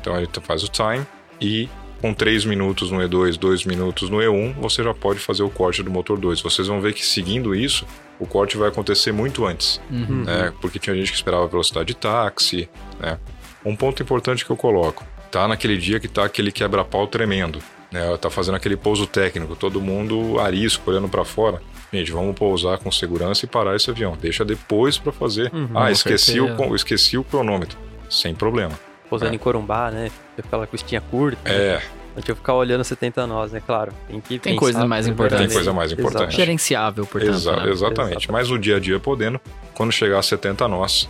Então, 0.00 0.16
ele 0.16 0.28
faz 0.42 0.62
o 0.62 0.68
time 0.68 1.06
e 1.40 1.68
com 2.00 2.12
3 2.12 2.44
minutos 2.44 2.90
no 2.90 2.98
E2, 2.98 3.36
2 3.38 3.64
minutos 3.64 4.10
no 4.10 4.18
E1, 4.18 4.54
você 4.60 4.82
já 4.84 4.92
pode 4.92 5.18
fazer 5.18 5.42
o 5.42 5.48
corte 5.48 5.82
do 5.82 5.90
motor 5.90 6.18
2. 6.18 6.42
Vocês 6.42 6.68
vão 6.68 6.80
ver 6.80 6.92
que 6.92 7.04
seguindo 7.04 7.54
isso, 7.54 7.86
o 8.18 8.26
corte 8.26 8.56
vai 8.58 8.68
acontecer 8.68 9.12
muito 9.12 9.46
antes, 9.46 9.80
Uhum. 9.90 10.24
né? 10.24 10.52
Porque 10.60 10.78
tinha 10.78 10.94
gente 10.94 11.10
que 11.10 11.16
esperava 11.16 11.46
velocidade 11.46 11.86
de 11.88 11.96
táxi, 11.96 12.68
né? 13.00 13.18
Um 13.64 13.74
ponto 13.74 14.02
importante 14.02 14.44
que 14.44 14.50
eu 14.50 14.56
coloco, 14.56 15.04
tá 15.30 15.48
naquele 15.48 15.76
dia 15.78 15.98
que 15.98 16.06
tá 16.08 16.24
aquele 16.24 16.52
quebra-pau 16.52 17.06
tremendo, 17.06 17.58
né? 17.90 18.16
Tá 18.16 18.30
fazendo 18.30 18.54
aquele 18.54 18.76
pouso 18.76 19.06
técnico, 19.06 19.56
todo 19.56 19.80
mundo 19.80 20.38
arisco, 20.40 20.90
olhando 20.90 21.08
para 21.08 21.24
fora. 21.24 21.60
Gente, 21.92 22.12
vamos 22.12 22.34
pousar 22.34 22.78
com 22.78 22.90
segurança 22.90 23.44
e 23.44 23.48
parar 23.48 23.76
esse 23.76 23.90
avião. 23.90 24.16
Deixa 24.20 24.44
depois 24.44 24.98
para 24.98 25.12
fazer. 25.12 25.52
Uhum, 25.54 25.68
ah, 25.74 25.90
esqueci 25.90 26.40
o, 26.40 26.74
esqueci 26.74 27.16
o 27.16 27.24
cronômetro. 27.24 27.78
Sem 28.10 28.34
problema. 28.34 28.78
Pousando 29.08 29.32
é. 29.32 29.34
em 29.34 29.38
Corumbá, 29.38 29.90
né? 29.90 30.10
Aquela 30.36 30.66
costinha 30.66 31.00
curta. 31.00 31.48
É, 31.48 31.76
A 32.16 32.18
gente 32.18 32.26
vai 32.28 32.36
ficar 32.36 32.54
olhando 32.54 32.82
70 32.82 33.26
nós, 33.26 33.52
né? 33.52 33.62
Claro. 33.64 33.92
Tem 34.08 34.20
que 34.20 34.38
Tem 34.38 34.56
coisas 34.56 34.84
mais 34.84 35.06
verdade. 35.06 35.46
Tem 35.46 35.48
coisa 35.48 35.72
mais 35.72 35.92
importante. 35.92 36.22
Exato. 36.22 36.36
Gerenciável, 36.36 37.06
portanto. 37.06 37.34
Exa- 37.34 37.52
né? 37.52 37.70
exatamente. 37.70 37.72
Exatamente. 37.72 38.32
Mas 38.32 38.50
no 38.50 38.58
dia 38.58 38.76
a 38.76 38.80
dia 38.80 38.98
podendo, 38.98 39.40
quando 39.74 39.92
chegar 39.92 40.18
a 40.18 40.22
70 40.22 40.66
nós, 40.66 41.08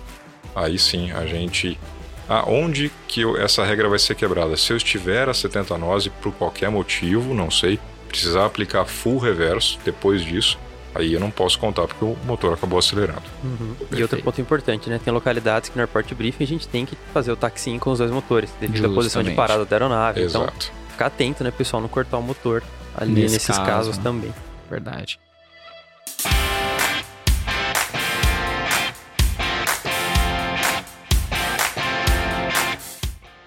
aí 0.55 0.79
sim 0.79 1.11
a 1.13 1.25
gente. 1.27 1.79
Aonde 2.29 2.91
que 3.07 3.21
eu- 3.21 3.37
essa 3.37 3.65
regra 3.65 3.89
vai 3.89 3.99
ser 3.99 4.15
quebrada? 4.15 4.57
Se 4.57 4.73
eu 4.73 4.77
estiver 4.77 5.29
a 5.29 5.35
70 5.35 5.77
nós 5.79 6.07
e 6.07 6.11
por 6.11 6.33
qualquer 6.33 6.71
motivo, 6.71 7.33
não 7.35 7.51
sei, 7.51 7.79
precisar 8.09 8.47
aplicar 8.47 8.85
full 8.85 9.19
reverso 9.19 9.79
depois 9.85 10.25
disso, 10.25 10.59
aí 10.95 11.13
eu 11.13 11.21
não 11.21 11.31
posso 11.31 11.59
contar 11.59 11.87
porque 11.87 12.05
o 12.05 12.17
motor 12.25 12.55
acabou 12.55 12.79
acelerando. 12.79 13.23
Uhum. 13.45 13.77
E 13.93 14.03
outro 14.03 14.21
ponto 14.23 14.41
importante, 14.41 14.89
né? 14.91 14.99
Tem 15.03 15.13
localidades 15.13 15.69
que 15.69 15.77
no 15.77 15.83
airport 15.83 16.13
briefing 16.15 16.45
a 16.45 16.47
gente 16.47 16.67
tem 16.67 16.85
que 16.87 16.97
fazer 17.13 17.31
o 17.31 17.37
taxi 17.37 17.79
com 17.79 17.91
os 17.91 17.99
dois 17.99 18.11
motores, 18.11 18.51
devido 18.61 18.87
à 18.87 18.95
posição 18.95 19.23
de 19.23 19.31
parada 19.33 19.65
da 19.65 19.77
aeronave. 19.77 20.23
Então, 20.25 20.43
Exato. 20.43 20.73
ficar 20.91 21.07
atento, 21.07 21.45
né, 21.45 21.51
pessoal, 21.51 21.81
não 21.81 21.89
cortar 21.89 22.17
o 22.19 22.23
motor 22.23 22.63
ali 22.97 23.13
Nesse 23.13 23.35
nesses 23.35 23.47
caso, 23.57 23.65
casos 23.65 23.99
né? 23.99 24.05
também. 24.05 24.35
Verdade. 24.71 25.21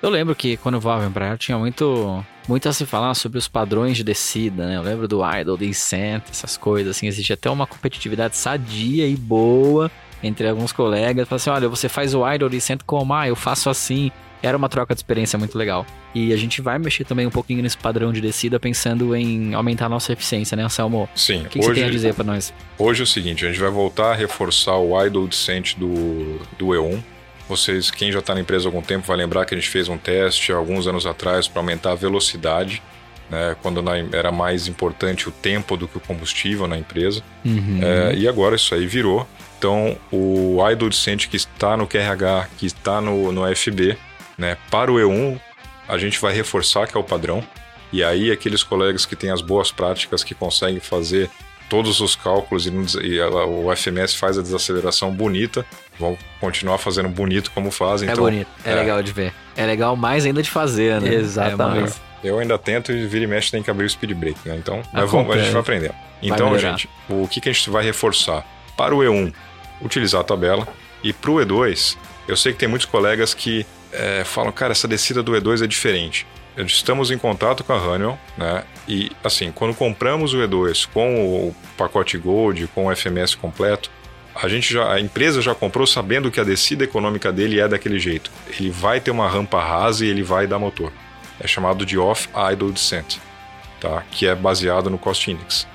Eu 0.02 0.10
lembro 0.10 0.34
que 0.34 0.56
quando 0.58 0.76
eu 0.76 0.82
voava 0.82 1.04
em 1.04 1.08
Embraer 1.08 1.38
tinha 1.38 1.58
muito, 1.58 2.24
muito 2.48 2.70
a 2.70 2.74
se 2.74 2.86
falar 2.86 3.14
sobre 3.16 3.38
os 3.38 3.50
padrões 3.50 3.98
de 3.98 4.04
descida, 4.04 4.66
né? 4.66 4.78
Eu 4.78 4.82
lembro 4.82 5.08
do 5.10 5.20
idle, 5.24 5.58
descent, 5.58 6.24
essas 6.32 6.56
coisas, 6.56 6.96
assim. 6.96 7.06
Existia 7.08 7.34
até 7.34 7.50
uma 7.50 7.68
competitividade 7.68 8.38
sadia 8.38 9.06
e 9.06 9.16
boa 9.18 9.92
entre 10.24 10.48
alguns 10.48 10.72
colegas. 10.72 11.28
Falaram 11.28 11.36
assim, 11.42 11.50
olha, 11.50 11.68
você 11.68 11.90
faz 11.90 12.16
o 12.16 12.26
idle, 12.32 12.50
descent 12.50 12.80
como? 12.86 13.14
Ah, 13.14 13.28
eu 13.28 13.36
faço 13.36 13.70
assim. 13.70 14.10
Era 14.42 14.56
uma 14.56 14.70
troca 14.70 14.96
de 14.96 15.00
experiência 15.00 15.38
muito 15.38 15.58
legal. 15.58 15.86
E 16.16 16.32
a 16.32 16.38
gente 16.38 16.62
vai 16.62 16.80
mexer 16.80 17.04
também 17.04 17.28
um 17.28 17.30
pouquinho 17.30 17.62
nesse 17.62 17.78
padrão 17.78 18.14
de 18.14 18.22
descida, 18.22 18.58
pensando 18.58 19.14
em 19.14 19.54
aumentar 19.54 19.88
a 19.88 19.90
nossa 19.90 20.14
eficiência, 20.14 20.56
né, 20.56 20.64
Anselmo? 20.64 21.10
Sim, 21.14 21.42
O 21.42 21.50
que, 21.50 21.60
que 21.60 21.66
você 21.66 21.72
hoje, 21.72 21.80
tem 21.82 21.90
a 21.90 21.92
dizer 21.92 22.14
pra 22.14 22.24
nós? 22.24 22.54
hoje 22.78 23.02
é 23.02 23.04
o 23.04 23.08
seguinte, 23.08 23.46
a 23.46 23.50
gente 23.50 23.60
vai 23.60 23.70
voltar 23.70 24.14
a 24.14 24.16
reforçar 24.16 24.78
o 24.78 25.06
idle 25.06 25.28
descent 25.28 25.76
do, 25.76 26.40
do 26.58 26.68
E1. 26.68 27.04
Vocês, 27.50 27.90
quem 27.90 28.12
já 28.12 28.20
está 28.20 28.36
na 28.36 28.42
empresa 28.42 28.68
há 28.68 28.70
algum 28.70 28.82
tempo, 28.82 29.08
vai 29.08 29.18
lembrar 29.18 29.44
que 29.44 29.56
a 29.56 29.58
gente 29.58 29.70
fez 29.70 29.90
um 29.90 29.98
teste 29.98 30.54
alguns 30.54 30.86
anos 30.86 31.08
atrás 31.08 31.48
para 31.48 31.60
aumentar 31.60 31.94
a 31.94 31.96
velocidade. 31.96 32.82
né, 33.28 33.56
quando 33.62 33.82
na, 33.82 33.98
era 34.12 34.32
mais 34.32 34.68
importante 34.68 35.28
o 35.28 35.32
tempo 35.32 35.76
do 35.76 35.88
que 35.88 35.98
o 35.98 36.00
combustível 36.00 36.68
na 36.68 36.78
empresa. 36.78 37.22
Uhum. 37.44 37.80
É, 37.82 38.16
e 38.16 38.28
agora 38.28 38.56
isso 38.56 38.74
aí 38.74 38.86
virou. 38.86 39.28
Então, 39.58 39.98
o 40.12 40.58
idle 40.72 40.90
decente 40.90 41.28
que 41.28 41.36
está 41.36 41.76
no 41.76 41.86
QRH, 41.88 42.50
que 42.58 42.66
está 42.66 43.02
no, 43.02 43.32
no 43.32 43.44
FB, 43.56 43.98
né, 44.38 44.56
para 44.72 44.92
o 44.92 44.96
E1, 44.96 45.40
a 45.88 45.98
gente 45.98 46.20
vai 46.20 46.34
reforçar 46.34 46.88
que 46.88 46.96
é 46.96 47.00
o 47.00 47.04
padrão. 47.04 47.44
E 47.92 48.04
aí, 48.04 48.32
aqueles 48.32 48.64
colegas 48.64 49.06
que 49.06 49.16
têm 49.16 49.32
as 49.32 49.42
boas 49.42 49.72
práticas, 49.72 50.24
que 50.24 50.36
conseguem 50.36 50.80
fazer 50.80 51.30
todos 51.70 52.02
os 52.02 52.16
cálculos 52.16 52.66
e, 52.66 52.72
e 53.06 53.20
ela, 53.20 53.46
o 53.46 53.74
FMS 53.76 54.16
faz 54.16 54.38
a 54.38 54.42
desaceleração 54.42 55.12
bonita, 55.12 55.66
vão 55.98 56.18
continuar 56.42 56.80
fazendo 56.80 57.08
bonito 57.08 57.52
como 57.52 57.70
fazem. 57.72 58.10
É 58.10 58.12
então, 58.12 58.24
bonito, 58.24 58.48
é, 58.66 58.74
legal 58.74 59.02
de 59.04 59.12
ver. 59.12 59.34
É 59.56 59.66
legal 59.66 59.96
mais 59.96 60.26
ainda 60.26 60.42
de 60.42 60.50
fazer, 60.50 61.00
né? 61.00 61.14
Exatamente. 61.14 61.94
É. 62.24 62.30
Eu 62.30 62.40
ainda 62.40 62.58
tento 62.58 62.92
e 62.92 63.08
vira 63.08 63.24
e 63.24 63.28
mexe 63.28 63.50
tem 63.50 63.64
que 63.64 63.72
abrir 63.72 63.86
o 63.86 63.90
speed 63.90 64.12
break, 64.14 64.40
né? 64.46 64.58
Então, 64.58 64.82
mas 64.92 65.10
vamos, 65.10 65.14
a 65.14 65.20
Acontece. 65.22 65.44
gente 65.44 65.54
vai 65.54 65.62
aprendendo. 65.62 65.96
Então, 66.22 66.52
melhorar. 66.52 66.72
gente, 66.72 66.90
o 67.08 67.28
que, 67.28 67.40
que 67.40 67.48
a 67.48 67.54
gente 67.54 67.70
vai 67.70 67.84
reforçar? 67.84 68.46
Para 68.76 68.94
o 68.94 69.00
E1, 69.00 69.34
utilizar 69.82 70.22
a 70.22 70.24
tabela. 70.24 70.68
E 71.02 71.14
para 71.14 71.32
o 71.32 71.36
E2, 71.36 71.96
eu 72.28 72.36
sei 72.36 72.52
que 72.52 72.60
tem 72.60 72.68
muitos 72.68 72.86
colegas 72.86 73.34
que 73.34 73.66
é, 73.92 74.24
falam, 74.26 74.52
cara, 74.52 74.74
essa 74.74 74.88
descida 74.88 75.24
do 75.24 75.32
E2 75.32 75.64
é 75.64 75.68
diferente. 75.68 76.28
Estamos 76.58 77.10
em 77.12 77.18
contato 77.18 77.64
com 77.64 77.72
a 77.72 77.78
Honeywell, 77.78 78.18
né? 78.38 78.64
E 78.88 79.12
assim, 79.24 79.52
quando 79.52 79.74
compramos 79.74 80.34
o 80.34 80.38
E2 80.38 80.88
com 80.94 81.48
o 81.48 81.56
pacote 81.78 82.18
Gold, 82.18 82.68
com 82.76 82.88
o 82.88 82.96
FMS 82.96 83.36
completo, 83.38 83.90
a 84.36 84.48
gente 84.48 84.74
já, 84.74 84.92
a 84.94 85.00
empresa 85.00 85.42
já 85.42 85.56
comprou 85.56 85.88
sabendo 85.88 86.30
que 86.30 86.40
a 86.40 86.44
descida 86.44 86.84
econômica 86.84 87.32
dele 87.32 87.60
é 87.60 87.68
daquele 87.68 87.98
jeito. 88.00 88.30
Ele 88.60 88.70
vai 88.70 89.00
ter 89.00 89.12
uma 89.12 89.28
rampa 89.30 89.62
rasa 89.62 90.06
e 90.06 90.10
ele 90.10 90.22
vai 90.24 90.48
dar 90.48 90.60
motor. 90.60 90.92
É 91.40 91.48
chamado 91.48 91.86
de 91.86 91.98
off-idle 91.98 92.72
descent, 92.74 93.18
tá? 93.80 94.04
Que 94.12 94.28
é 94.28 94.36
baseado 94.36 94.90
no 94.90 94.98
cost 94.98 95.30
index. 95.32 95.66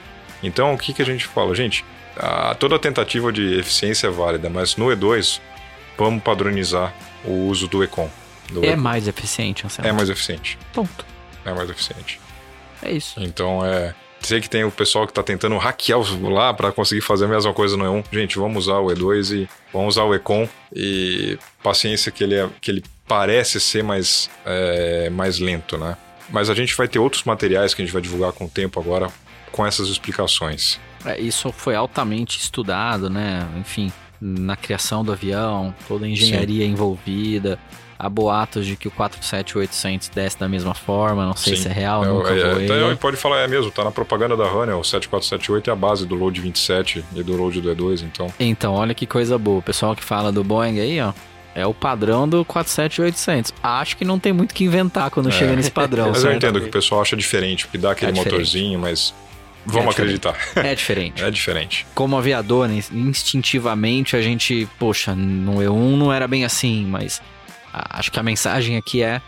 Então, 0.43 0.75
o 0.75 0.79
que, 0.79 0.93
que 0.93 1.01
a 1.01 1.07
gente 1.07 1.25
fala? 1.27 1.55
Gente, 1.55 1.83
a- 2.17 2.55
toda 2.59 2.79
tentativa 2.79 3.33
de 3.33 3.59
eficiência 3.59 4.09
é 4.09 4.11
válida, 4.11 4.51
mas 4.51 4.77
no 4.77 4.87
E2, 4.87 5.41
vamos 5.97 6.23
padronizar 6.23 6.93
o 7.25 7.47
uso 7.49 7.67
do 7.69 7.83
Econ. 7.83 8.11
Do 8.51 8.65
É 8.65 8.77
mais 8.77 9.09
eficiente, 9.09 9.67
Anselmo. 9.67 9.89
é 9.89 9.93
mais 9.93 10.09
eficiente. 10.09 10.59
Ponto. 10.73 11.05
É 11.45 11.53
mais 11.53 11.69
eficiente. 11.69 12.21
É 12.83 12.93
isso. 12.93 13.21
Então, 13.21 13.65
é... 13.65 13.95
Sei 14.21 14.41
que 14.41 14.49
tem 14.49 14.65
o 14.65 14.71
pessoal 14.71 15.05
que 15.07 15.11
está 15.11 15.23
tentando 15.23 15.57
hackear 15.59 16.01
lá 16.23 16.55
para 16.55 16.73
conseguir 16.73 17.03
fazer 17.03 17.27
a 17.27 17.29
mesma 17.29 17.53
coisa 17.53 17.77
no 17.77 17.85
E1. 17.85 18.05
Gente, 18.11 18.39
vamos 18.39 18.67
usar 18.67 18.79
o 18.79 18.87
E2 18.87 19.37
e 19.37 19.49
vamos 19.71 19.97
usar 19.97 20.05
o 20.05 20.15
Econ. 20.15 20.49
E 20.75 21.39
paciência 21.63 22.11
que 22.11 22.25
ele, 22.25 22.37
é, 22.37 22.49
que 22.59 22.71
ele 22.71 22.83
parece 23.07 23.61
ser 23.61 23.85
mais, 23.85 24.31
é, 24.47 25.11
mais 25.11 25.39
lento, 25.39 25.77
né? 25.77 25.95
Mas 26.31 26.49
a 26.49 26.55
gente 26.55 26.75
vai 26.75 26.89
ter 26.89 26.99
outros 26.99 27.25
materiais 27.25 27.75
que 27.75 27.83
a 27.83 27.85
gente 27.85 27.93
vai 27.93 28.01
divulgar 28.01 28.33
com 28.33 28.47
o 28.47 28.49
tempo 28.49 28.81
agora 28.81 29.11
com 29.53 29.67
essas 29.67 29.89
explicações. 29.89 30.81
É, 31.05 31.21
isso 31.21 31.53
foi 31.53 31.75
altamente 31.75 32.41
estudado, 32.41 33.11
né? 33.11 33.47
Enfim, 33.59 33.93
na 34.21 34.57
criação 34.57 35.05
do 35.05 35.13
avião, 35.13 35.75
toda 35.87 36.07
a 36.07 36.09
engenharia 36.09 36.65
envolvida. 36.65 37.59
Há 37.99 38.09
boatos 38.09 38.67
de 38.67 38.77
que 38.77 38.89
o 38.89 38.91
47800 38.91 40.09
desce 40.09 40.39
da 40.39 40.49
mesma 40.49 40.75
forma, 40.75 41.25
não 41.27 41.37
sei 41.37 41.57
Sim. 41.57 41.63
se 41.63 41.69
é 41.69 41.73
real, 41.73 42.05
É, 42.05 42.09
nunca 42.09 42.31
é, 42.35 42.53
até 42.65 42.95
pode 42.97 43.17
falar, 43.17 43.41
é 43.41 43.49
mesmo, 43.49 43.71
tá 43.71 43.85
na 43.85 43.91
propaganda 43.91 44.37
da 44.37 44.45
Honeywell, 44.45 44.81
o 44.81 44.85
7478 44.85 45.71
é 45.71 45.73
a 45.73 45.77
base 45.77 46.07
do 46.07 46.15
load 46.15 46.41
27 46.41 47.05
e 47.15 47.23
do 47.23 47.37
load 47.37 47.61
do 47.61 47.75
E2, 47.75 48.03
então... 48.03 48.33
Então, 48.39 48.75
olha 48.75 48.95
que 48.95 49.07
coisa 49.07 49.39
boa. 49.39 49.59
O 49.59 49.63
pessoal 49.63 49.95
que 49.95 50.03
fala 50.03 50.33
do 50.33 50.43
Boeing 50.43 50.81
aí, 50.81 51.01
ó, 51.01 51.13
é 51.55 51.65
o 51.67 51.73
padrão 51.73 52.29
do 52.29 52.45
47800. 52.45 53.53
Acho 53.63 53.97
que 53.97 54.05
não 54.05 54.19
tem 54.19 54.33
muito 54.33 54.51
o 54.51 54.55
que 54.55 54.65
inventar 54.65 55.11
quando 55.11 55.29
É. 55.29 55.33
chega 55.33 55.55
nesse 55.55 55.71
padrão, 55.71 56.09
Mas 56.13 56.25
eu 56.25 56.33
entendo 56.33 56.61
que 56.61 56.67
o 56.67 56.71
pessoal 56.73 57.01
acha 57.01 57.17
diferente, 57.17 57.65
porque 57.67 57.79
dá 57.79 57.93
aquele 57.93 58.11
É 58.11 58.15
motorzinho, 58.15 58.79
mas 58.81 59.15
vamos 59.65 59.87
É 59.87 59.91
acreditar. 59.91 60.37
É 60.57 60.75
diferente. 60.75 61.23
É 61.25 61.31
diferente. 61.31 61.87
Como 61.95 62.17
aviador, 62.19 62.67
né, 62.69 62.83
instintivamente 62.93 64.17
a 64.17 64.21
gente, 64.21 64.69
poxa, 64.79 65.15
no 65.15 65.57
E1 65.61 65.97
não 65.97 66.13
era 66.13 66.27
bem 66.27 66.45
assim, 66.45 66.85
mas 66.87 67.23
acho 67.91 68.11
que 68.13 68.19
a 68.19 68.23
mensagem 68.23 68.77
aqui 68.77 69.03
é 69.03 69.21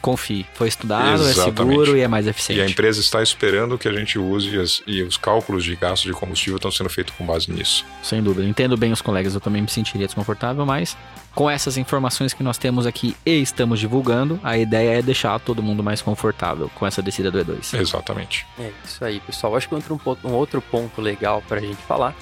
confie. 0.00 0.46
Foi 0.54 0.68
estudado, 0.68 1.26
é 1.26 1.30
Exatamente. 1.30 1.56
seguro 1.80 1.96
e 1.96 2.00
é 2.00 2.06
mais 2.08 2.24
E 2.24 2.28
a 2.28 2.30
eficiente. 2.30 2.72
empresa 2.72 3.00
está 3.00 3.20
esperando 3.20 3.76
que 3.76 3.88
a 3.88 3.92
gente 3.92 4.16
use 4.16 4.56
as- 4.58 4.80
e 4.86 5.02
os 5.02 5.16
cálculos 5.16 5.64
de 5.64 5.74
gasto 5.74 6.04
de 6.04 6.12
combustível 6.12 6.54
estão 6.56 6.70
sendo 6.70 6.88
feitos 6.88 7.12
com 7.16 7.26
base 7.26 7.50
nisso. 7.50 7.84
Sem 8.02 8.22
dúvida. 8.22 8.46
Entendo 8.48 8.76
bem 8.76 8.92
os 8.92 9.02
colegas, 9.02 9.34
eu 9.34 9.40
também 9.40 9.60
me 9.60 9.68
sentiria 9.68 10.06
desconfortável, 10.06 10.64
mas 10.64 10.96
com 11.34 11.50
essas 11.50 11.76
informações 11.76 12.32
que 12.32 12.44
nós 12.44 12.56
temos 12.58 12.86
aqui 12.86 13.16
e 13.26 13.42
estamos 13.42 13.80
divulgando, 13.80 14.38
a 14.44 14.56
ideia 14.56 14.98
é 15.00 15.02
deixar 15.02 15.38
todo 15.40 15.60
mundo 15.64 15.82
mais 15.82 16.00
confortável 16.00 16.70
com 16.76 16.86
essa 16.86 17.02
descida 17.02 17.28
do 17.30 17.38
E2. 17.44 17.74
Exatamente. 17.78 18.46
É 18.58 18.70
isso 18.84 19.04
aí, 19.04 19.18
pessoal. 19.20 19.56
Acho 19.56 19.68
que 19.68 19.74
entra 19.74 19.92
um, 19.92 19.98
um 20.24 20.30
outro 20.32 20.62
ponto 20.62 21.00
legal 21.00 21.42
pra 21.48 21.58
gente 21.60 21.82
falar. 21.88 22.14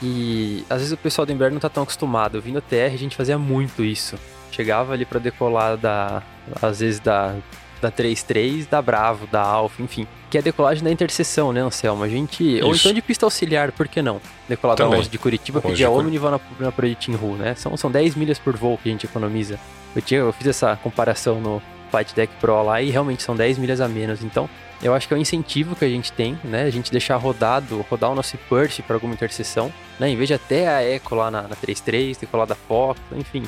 Que 0.00 0.64
às 0.68 0.78
vezes 0.78 0.92
o 0.92 0.96
pessoal 0.96 1.24
do 1.24 1.32
Embraer 1.32 1.52
não 1.52 1.60
tá 1.60 1.68
tão 1.68 1.84
acostumado. 1.84 2.40
Vim 2.40 2.52
no 2.52 2.60
TR, 2.60 2.92
a 2.92 2.98
gente 2.98 3.16
fazia 3.16 3.38
muito 3.38 3.84
isso. 3.84 4.16
Chegava 4.54 4.92
ali 4.92 5.04
pra 5.04 5.18
decolar 5.18 5.76
da. 5.76 6.22
Às 6.62 6.80
vezes 6.80 7.00
da. 7.00 7.34
Da 7.82 7.90
33, 7.90 8.66
da 8.66 8.80
Bravo, 8.80 9.26
da 9.26 9.42
Alfa, 9.42 9.82
enfim. 9.82 10.06
Que 10.30 10.38
é 10.38 10.40
a 10.40 10.42
decolagem 10.42 10.82
da 10.82 10.90
interseção, 10.90 11.52
né, 11.52 11.60
Anselmo? 11.60 12.02
A 12.02 12.08
gente. 12.08 12.42
Ou 12.62 12.72
Isso. 12.72 12.80
então 12.80 12.94
de 12.94 13.02
pista 13.02 13.26
auxiliar, 13.26 13.72
por 13.72 13.86
que 13.88 14.00
não? 14.00 14.22
Decolar 14.48 14.74
da 14.74 14.84
Também. 14.84 15.00
11 15.00 15.10
de 15.10 15.18
Curitiba, 15.18 15.58
11 15.58 15.68
pedir 15.68 15.84
a 15.84 15.90
Omni 15.90 16.16
vá 16.16 16.30
na, 16.30 16.40
na 16.58 16.72
Project 16.72 17.12
Ru, 17.12 17.34
né? 17.34 17.54
São, 17.56 17.76
são 17.76 17.90
10 17.90 18.14
milhas 18.14 18.38
por 18.38 18.56
voo 18.56 18.78
que 18.78 18.88
a 18.88 18.92
gente 18.92 19.04
economiza. 19.04 19.60
Eu, 19.94 20.00
tinha, 20.00 20.20
eu 20.20 20.32
fiz 20.32 20.46
essa 20.46 20.76
comparação 20.76 21.40
no 21.40 21.60
Flight 21.90 22.14
Deck 22.14 22.32
Pro 22.40 22.62
lá 22.62 22.80
e 22.80 22.90
realmente 22.90 23.22
são 23.22 23.36
10 23.36 23.58
milhas 23.58 23.82
a 23.82 23.88
menos. 23.88 24.24
Então, 24.24 24.48
eu 24.82 24.92
acho 24.94 25.06
que 25.06 25.14
é 25.14 25.16
um 25.16 25.20
incentivo 25.20 25.76
que 25.76 25.84
a 25.84 25.88
gente 25.88 26.12
tem, 26.12 26.38
né? 26.42 26.64
A 26.64 26.70
gente 26.70 26.90
deixar 26.90 27.16
rodado, 27.16 27.84
rodar 27.88 28.10
o 28.10 28.14
nosso 28.14 28.36
Purse 28.48 28.82
para 28.82 28.96
alguma 28.96 29.14
interseção, 29.14 29.72
né? 30.00 30.08
Em 30.08 30.16
vez 30.16 30.28
de 30.28 30.34
até 30.34 30.68
a 30.68 30.82
Eco 30.82 31.14
lá 31.14 31.30
na, 31.30 31.42
na 31.42 31.54
33, 31.54 32.16
decolar 32.16 32.46
da 32.46 32.54
Fox, 32.54 33.00
enfim. 33.12 33.44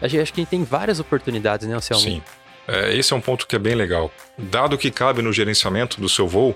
Acho, 0.00 0.20
acho 0.20 0.32
que 0.32 0.40
a 0.40 0.42
gente 0.42 0.50
tem 0.50 0.64
várias 0.64 1.00
oportunidades, 1.00 1.66
né, 1.66 1.74
Anselmo? 1.74 2.02
Sim. 2.02 2.22
É, 2.66 2.94
esse 2.96 3.12
é 3.12 3.16
um 3.16 3.20
ponto 3.20 3.46
que 3.46 3.56
é 3.56 3.58
bem 3.58 3.74
legal. 3.74 4.10
Dado 4.36 4.76
que 4.76 4.90
cabe 4.90 5.22
no 5.22 5.32
gerenciamento 5.32 6.00
do 6.00 6.08
seu 6.08 6.28
voo, 6.28 6.54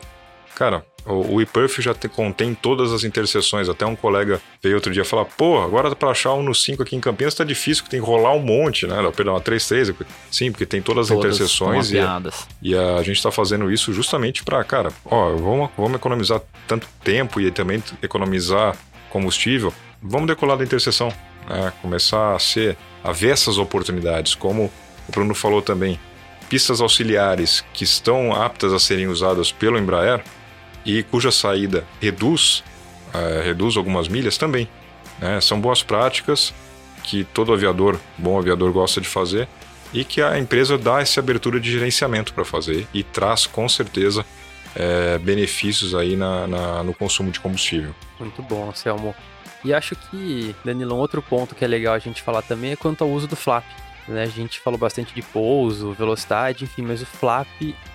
cara, 0.55 0.85
o, 1.07 1.37
o 1.37 1.41
ePerf 1.41 1.81
já 1.81 1.95
te- 1.95 2.07
contém 2.09 2.55
todas 2.55 2.93
as 2.93 3.03
interseções. 3.03 3.67
Até 3.69 3.87
um 3.87 3.97
colega 3.97 4.41
veio 4.63 4.75
outro 4.75 4.93
dia 4.93 5.05
falar: 5.07 5.25
pô, 5.25 5.61
agora 5.63 5.97
para 5.97 6.11
achar 6.11 6.35
um 6.35 6.43
no 6.43 6.55
5 6.55 6.83
aqui 6.83 6.95
em 6.95 7.01
Campinas 7.01 7.35
tá 7.35 7.43
difícil, 7.45 7.83
que 7.83 7.89
tem 7.91 7.99
que 8.01 8.07
rolar 8.07 8.35
um 8.35 8.41
monte, 8.41 8.87
né? 8.87 8.97
Perdão, 9.17 9.35
a 9.35 9.41
33. 9.41 9.93
Sim, 10.31 10.53
porque 10.53 10.67
tem 10.67 10.83
todas 10.83 11.11
as 11.11 11.17
Todas 11.17 11.35
interseções 11.35 11.87
estão 11.87 11.99
e, 11.99 12.05
mapeadas. 12.05 12.47
e 12.63 12.75
a 12.77 12.99
gente 13.03 13.17
está 13.17 13.33
fazendo 13.33 13.73
isso 13.73 13.91
justamente 13.93 14.45
para, 14.45 14.63
cara, 14.65 14.93
ó, 15.07 15.31
vamos, 15.33 15.71
vamos 15.79 15.95
economizar 15.95 16.43
tanto 16.69 16.87
tempo 17.03 17.41
e 17.41 17.51
também 17.51 17.83
economizar 18.03 18.77
combustível. 19.11 19.73
Vamos 20.03 20.27
decolar 20.27 20.59
da 20.59 20.65
interseção, 20.65 21.09
né? 21.49 21.73
Começar 21.81 22.35
a 22.35 22.39
ser 22.39 22.77
a 23.05 23.13
ver 23.13 23.31
essas 23.31 23.59
oportunidades, 23.59 24.35
como 24.35 24.65
o 25.09 25.13
Bruno 25.13 25.35
falou 25.35 25.61
também, 25.63 25.99
pistas 26.49 26.81
auxiliares 26.81 27.65
que 27.73 27.85
estão 27.85 28.33
aptas 28.35 28.73
a 28.73 28.79
serem 28.79 29.07
usadas 29.09 29.51
pelo 29.51 29.79
Embraer 29.79 30.23
e 30.85 31.03
cuja 31.05 31.31
saída 31.33 31.85
reduz, 32.01 32.63
eh, 33.15 33.43
reduz 33.45 33.77
algumas 33.77 34.09
milhas 34.09 34.37
também. 34.37 34.69
né? 35.19 35.41
São 35.41 35.61
boas 35.61 35.83
práticas 35.83 36.53
que 37.05 37.25
todo 37.25 37.53
aviador, 37.53 37.99
bom 38.19 38.39
aviador, 38.39 38.73
gosta 38.73 39.01
de 39.01 39.09
fazer 39.09 39.49
e 39.93 40.05
que 40.05 40.21
a 40.23 40.39
empresa 40.39 40.77
dá 40.79 41.01
essa 41.01 41.21
abertura 41.21 41.61
de 41.61 41.71
gerenciamento 41.71 42.33
para 42.33 42.45
fazer 42.45 42.87
e 42.95 43.03
traz 43.03 43.47
com 43.47 43.69
certeza 43.69 44.25
eh, 44.75 45.19
benefícios 45.19 45.95
aí 45.95 46.17
na- 46.17 46.47
na- 46.47 46.83
no 46.83 46.95
consumo 46.95 47.31
de 47.31 47.39
combustível. 47.39 47.95
Muito 48.19 48.41
bom, 48.43 48.71
Anselmo. 48.71 49.15
E 49.65 49.73
acho 49.73 49.95
que, 49.95 50.55
Danilo, 50.65 50.95
um 50.95 50.99
outro 50.99 51.23
ponto 51.23 51.55
que 51.55 51.65
é 51.65 51.69
legal 51.69 51.95
a 51.95 51.99
gente 51.99 52.23
falar 52.23 52.43
também 52.43 52.73
é 52.73 52.77
quanto 52.77 53.05
ao 53.05 53.11
uso 53.11 53.27
do 53.27 53.37
flap. 53.37 53.65
Né? 54.09 54.25
A 54.25 54.27
gente 54.27 54.59
falou 54.61 54.79
bastante 54.79 55.15
de 55.15 55.23
pouso, 55.23 55.93
velocidade, 55.93 56.65
enfim, 56.65 56.83
mas 56.83 57.01
o 57.01 57.07
flap 57.07 57.47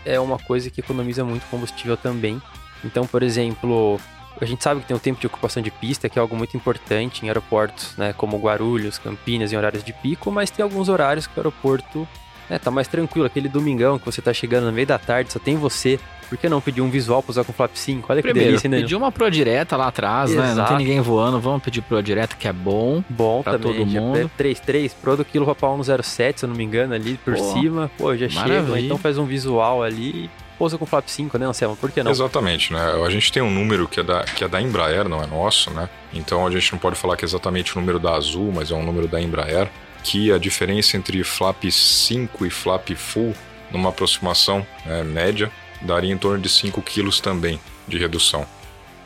é 0.05 0.19
uma 0.19 0.39
coisa 0.39 0.69
que 0.69 0.79
economiza 0.79 1.23
muito 1.23 1.45
combustível 1.47 1.97
também. 1.97 2.41
Então, 2.85 3.05
por 3.05 3.21
exemplo, 3.21 3.99
a 4.39 4.45
gente 4.45 4.63
sabe 4.63 4.81
que 4.81 4.87
tem 4.87 4.95
o 4.95 4.99
tempo 4.99 5.19
de 5.19 5.27
ocupação 5.27 5.61
de 5.61 5.71
pista, 5.71 6.07
que 6.07 6.17
é 6.17 6.21
algo 6.21 6.35
muito 6.35 6.55
importante 6.55 7.25
em 7.25 7.27
aeroportos, 7.27 7.97
né, 7.97 8.13
como 8.13 8.37
Guarulhos, 8.37 8.97
Campinas, 8.97 9.51
em 9.51 9.57
horários 9.57 9.83
de 9.83 9.91
pico, 9.91 10.31
mas 10.31 10.49
tem 10.51 10.63
alguns 10.63 10.87
horários 10.87 11.27
que 11.27 11.37
o 11.37 11.39
aeroporto 11.39 12.07
né, 12.49 12.57
tá 12.59 12.69
mais 12.71 12.87
tranquilo. 12.87 13.25
Aquele 13.25 13.49
domingão 13.49 13.97
que 13.99 14.05
você 14.05 14.21
tá 14.21 14.33
chegando 14.33 14.65
no 14.65 14.71
meio 14.71 14.87
da 14.87 14.97
tarde, 14.97 15.31
só 15.31 15.39
tem 15.39 15.55
você. 15.55 15.99
Por 16.29 16.37
que 16.37 16.49
não 16.49 16.59
pedir 16.59 16.81
um 16.81 16.89
visual 16.89 17.23
pra 17.23 17.31
usar 17.31 17.45
com 17.45 17.53
flap 17.53 17.71
5? 17.73 18.05
Olha 18.11 18.21
que 18.21 18.27
Primeiro, 18.27 18.49
delícia, 18.49 18.67
hein, 18.67 18.71
Danilo? 18.71 18.87
pedir 18.87 18.95
uma 18.97 19.11
pro 19.13 19.31
direta 19.31 19.77
lá 19.77 19.87
atrás, 19.87 20.29
né? 20.31 20.47
Não 20.47 20.51
Exato. 20.51 20.67
tem 20.69 20.77
ninguém 20.79 20.99
voando, 20.99 21.39
vamos 21.39 21.63
pedir 21.63 21.81
pro 21.81 22.03
direta 22.03 22.35
que 22.35 22.49
é 22.49 22.51
bom. 22.51 23.01
Bom 23.07 23.41
pra 23.41 23.53
também. 23.53 23.77
todo 23.77 23.85
mundo. 23.85 24.17
é 24.17 24.43
3-3, 24.43 24.91
pro 25.01 25.15
do 25.15 25.23
quilo 25.23 25.45
para 25.55 25.69
107, 25.69 26.39
se 26.41 26.45
eu 26.45 26.49
não 26.49 26.55
me 26.57 26.65
engano, 26.65 26.93
ali 26.93 27.17
por 27.23 27.33
Pô, 27.33 27.53
cima. 27.53 27.89
Pô, 27.97 28.13
já 28.13 28.27
chega. 28.27 28.41
maravilha. 28.45 28.79
Então 28.81 28.97
faz 28.97 29.17
um 29.17 29.25
visual 29.25 29.81
ali 29.81 30.25
e 30.25 30.29
pousa 30.57 30.77
com 30.77 30.85
flap 30.85 31.07
5, 31.07 31.37
né, 31.37 31.45
Anselmo? 31.45 31.77
Por 31.77 31.91
que 31.91 32.03
não? 32.03 32.11
Exatamente, 32.11 32.73
né? 32.73 32.81
A 33.05 33.09
gente 33.09 33.31
tem 33.31 33.41
um 33.41 33.49
número 33.49 33.87
que 33.87 34.01
é, 34.01 34.03
da, 34.03 34.23
que 34.25 34.43
é 34.43 34.49
da 34.49 34.61
Embraer, 34.61 35.07
não 35.07 35.23
é 35.23 35.27
nosso, 35.27 35.71
né? 35.71 35.87
Então 36.13 36.45
a 36.45 36.51
gente 36.51 36.73
não 36.73 36.79
pode 36.79 36.97
falar 36.97 37.15
que 37.15 37.23
é 37.23 37.27
exatamente 37.27 37.77
o 37.77 37.79
número 37.79 37.99
da 37.99 38.15
Azul, 38.15 38.51
mas 38.53 38.69
é 38.69 38.75
um 38.75 38.83
número 38.83 39.07
da 39.07 39.21
Embraer, 39.21 39.69
que 40.03 40.31
a 40.31 40.37
diferença 40.37 40.97
entre 40.97 41.23
flap 41.23 41.63
5 41.69 42.45
e 42.45 42.49
flap 42.49 42.89
full, 42.95 43.33
numa 43.71 43.89
aproximação 43.89 44.65
né, 44.85 45.03
média, 45.03 45.51
daria 45.81 46.11
em 46.11 46.17
torno 46.17 46.41
de 46.41 46.49
5 46.49 46.81
quilos 46.81 47.19
também 47.19 47.59
de 47.87 47.97
redução. 47.97 48.47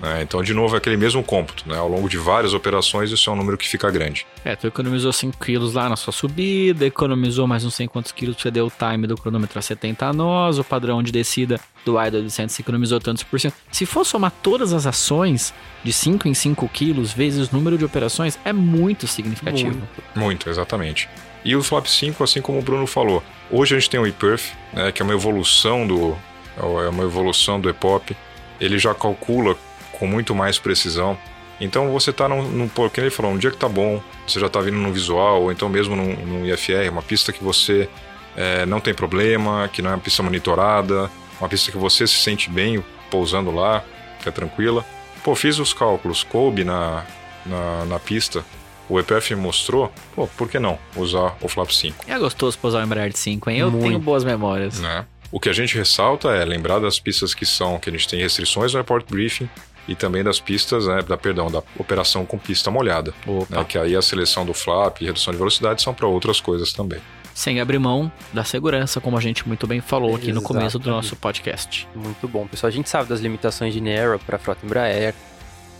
Né? 0.02 0.24
Então, 0.24 0.42
de 0.42 0.54
novo, 0.54 0.76
é 0.76 0.78
aquele 0.80 0.98
mesmo 0.98 1.24
cômputo. 1.24 1.70
Né? 1.70 1.78
Ao 1.78 1.88
longo 1.88 2.10
de 2.10 2.18
várias 2.18 2.54
operações, 2.54 3.12
isso 3.12 3.30
é 3.30 3.34
um 3.34 3.36
número 3.36 3.58
que 3.58 3.68
fica 3.68 3.90
grande. 3.92 4.26
É, 4.44 4.56
tu 4.56 4.66
economizou 4.66 5.14
5 5.14 5.38
quilos 5.38 5.74
lá 5.74 5.88
na 5.88 5.96
sua 5.96 6.12
subida, 6.12 6.86
economizou 6.86 7.48
mais 7.48 7.64
não 7.64 7.70
sei 7.70 7.88
quantos 7.88 8.12
quilos, 8.12 8.36
você 8.40 8.50
deu 8.50 8.66
o 8.66 8.72
time 8.72 9.06
do 9.06 9.16
cronômetro 9.16 9.60
a 9.60 9.62
70 9.62 10.12
nós, 10.14 10.58
o 10.58 10.64
padrão 10.64 11.04
de 11.04 11.12
descida 11.12 11.60
do 11.86 12.02
idle 12.02 12.24
de 12.24 12.32
100 12.32 12.48
se 12.48 12.62
economizou 12.62 13.00
tantos 13.00 13.24
por 13.24 13.40
cento. 13.40 13.54
Se 13.72 13.86
for 13.86 14.06
somar 14.06 14.32
todas 14.42 14.74
as 14.74 14.86
ações 14.86 15.54
de 15.84 15.94
5 15.94 16.28
em 16.28 16.34
5 16.34 16.68
quilos 16.70 17.14
vezes 17.14 17.52
o 17.52 17.56
número 17.56 17.78
de 17.78 17.86
operações, 17.86 18.40
é 18.44 18.52
muito 18.52 19.08
significativo. 19.08 19.70
Muito, 19.70 19.88
muito 20.16 20.50
exatamente. 20.50 21.08
E 21.44 21.56
o 21.56 21.64
Flap 21.64 21.88
5, 21.88 22.24
assim 22.24 22.42
como 22.42 22.60
o 22.60 22.62
Bruno 22.62 22.86
falou, 22.86 23.24
hoje 23.50 23.76
a 23.76 23.80
gente 23.80 23.90
tem 23.90 24.00
o 24.00 24.06
ePerf, 24.06 24.54
né, 24.74 24.92
que 24.92 25.02
é 25.02 25.06
uma 25.06 25.14
evolução 25.14 25.88
do 25.88 26.16
é 26.58 26.90
uma 26.90 27.04
evolução 27.04 27.60
do 27.60 27.70
EPOP. 27.70 28.16
Ele 28.60 28.78
já 28.78 28.94
calcula 28.94 29.56
com 30.02 30.08
muito 30.08 30.34
mais 30.34 30.58
precisão. 30.58 31.16
Então 31.60 31.92
você 31.92 32.10
está 32.10 32.28
num, 32.28 32.42
num 32.42 32.68
que 32.90 33.00
ele 33.00 33.12
falou, 33.12 33.32
um 33.32 33.38
dia 33.38 33.52
que 33.52 33.58
tá 33.58 33.70
bom, 33.70 34.02
você 34.26 34.40
já 34.40 34.48
está 34.48 34.60
vindo 34.60 34.78
no 34.78 34.92
visual, 34.92 35.44
ou 35.44 35.52
então 35.52 35.70
mesmo 35.70 35.96
no, 35.96 36.16
no 36.26 36.48
IFR, 36.48 36.90
uma 36.92 37.04
pista 37.04 37.32
que 37.32 37.44
você 37.44 37.88
é, 38.36 38.66
não 38.66 38.80
tem 38.80 38.96
problema, 38.96 39.70
que 39.72 39.80
não 39.80 39.92
é 39.92 39.94
uma 39.94 40.00
pista 40.00 40.24
monitorada, 40.24 41.08
uma 41.40 41.48
pista 41.48 41.72
que 41.72 41.78
você 41.78 42.08
se 42.08 42.16
sente 42.16 42.50
bem 42.50 42.84
pousando 43.12 43.52
lá, 43.52 43.84
que 44.24 44.28
é 44.28 44.32
tranquila. 44.32 44.84
Pô, 45.24 45.36
fiz 45.36 45.60
os 45.60 45.72
cálculos, 45.72 46.24
coube 46.24 46.64
na, 46.64 47.06
na, 47.46 47.86
na 47.86 48.00
pista, 48.00 48.44
o 48.90 49.00
EPF 49.00 49.36
mostrou, 49.36 49.94
pô, 50.16 50.26
por 50.26 50.50
que 50.50 50.58
não 50.58 50.80
usar 50.96 51.38
o 51.42 51.48
Flap 51.48 51.70
5? 51.70 52.06
É 52.08 52.18
gostoso 52.18 52.58
pousar 52.58 52.82
o 52.82 52.86
Embraer 52.86 53.12
de 53.12 53.20
5, 53.20 53.52
hein? 53.52 53.60
Eu 53.60 53.70
Muito. 53.70 53.84
tenho 53.84 54.00
boas 54.00 54.24
memórias. 54.24 54.80
Né? 54.80 55.06
O 55.32 55.40
que 55.40 55.48
a 55.48 55.54
gente 55.54 55.78
ressalta 55.78 56.30
é 56.30 56.44
lembrar 56.44 56.80
das 56.80 57.00
pistas 57.00 57.36
que 57.36 57.46
são, 57.46 57.78
que 57.78 57.88
a 57.90 57.94
gente 57.94 58.08
tem 58.08 58.20
restrições 58.20 58.74
no 58.74 58.80
report 58.80 59.06
briefing, 59.08 59.48
e 59.88 59.96
também 59.96 60.24
das 60.24 60.40
pistas, 60.40 60.88
né, 60.88 61.02
da, 61.02 61.18
perdão, 61.18 61.50
da 61.50 61.62
operação 61.78 62.26
com 62.26 62.38
pista 62.38 62.70
molhada. 62.70 63.14
Né, 63.50 63.64
que 63.68 63.78
aí 63.78 63.96
a 63.96 64.02
seleção 64.02 64.46
do 64.46 64.54
flap 64.54 65.02
e 65.02 65.06
redução 65.06 65.32
de 65.32 65.38
velocidade 65.38 65.82
são 65.82 65.94
para 65.94 66.08
outras 66.08 66.40
coisas 66.40 66.72
também. 66.72 67.00
Sem 67.34 67.62
abrir 67.62 67.80
mão 67.80 68.12
da 68.34 68.44
segurança, 68.44 69.00
como 69.00 69.18
a 69.18 69.22
gente 69.22 69.48
muito 69.48 69.66
bem 69.66 69.80
falou 69.80 70.16
aqui 70.16 70.34
no 70.34 70.42
começo 70.42 70.78
do 70.78 70.90
nosso 70.90 71.16
podcast. 71.16 71.88
Muito 71.96 72.28
bom, 72.28 72.46
pessoal. 72.46 72.68
A 72.68 72.74
gente 72.74 72.90
sabe 72.90 73.08
das 73.08 73.22
limitações 73.22 73.74
de 73.74 73.80
Narrow 73.80 74.20
para 74.20 74.36
a 74.36 74.40
frota 74.40 74.66
Embraer, 74.66 75.14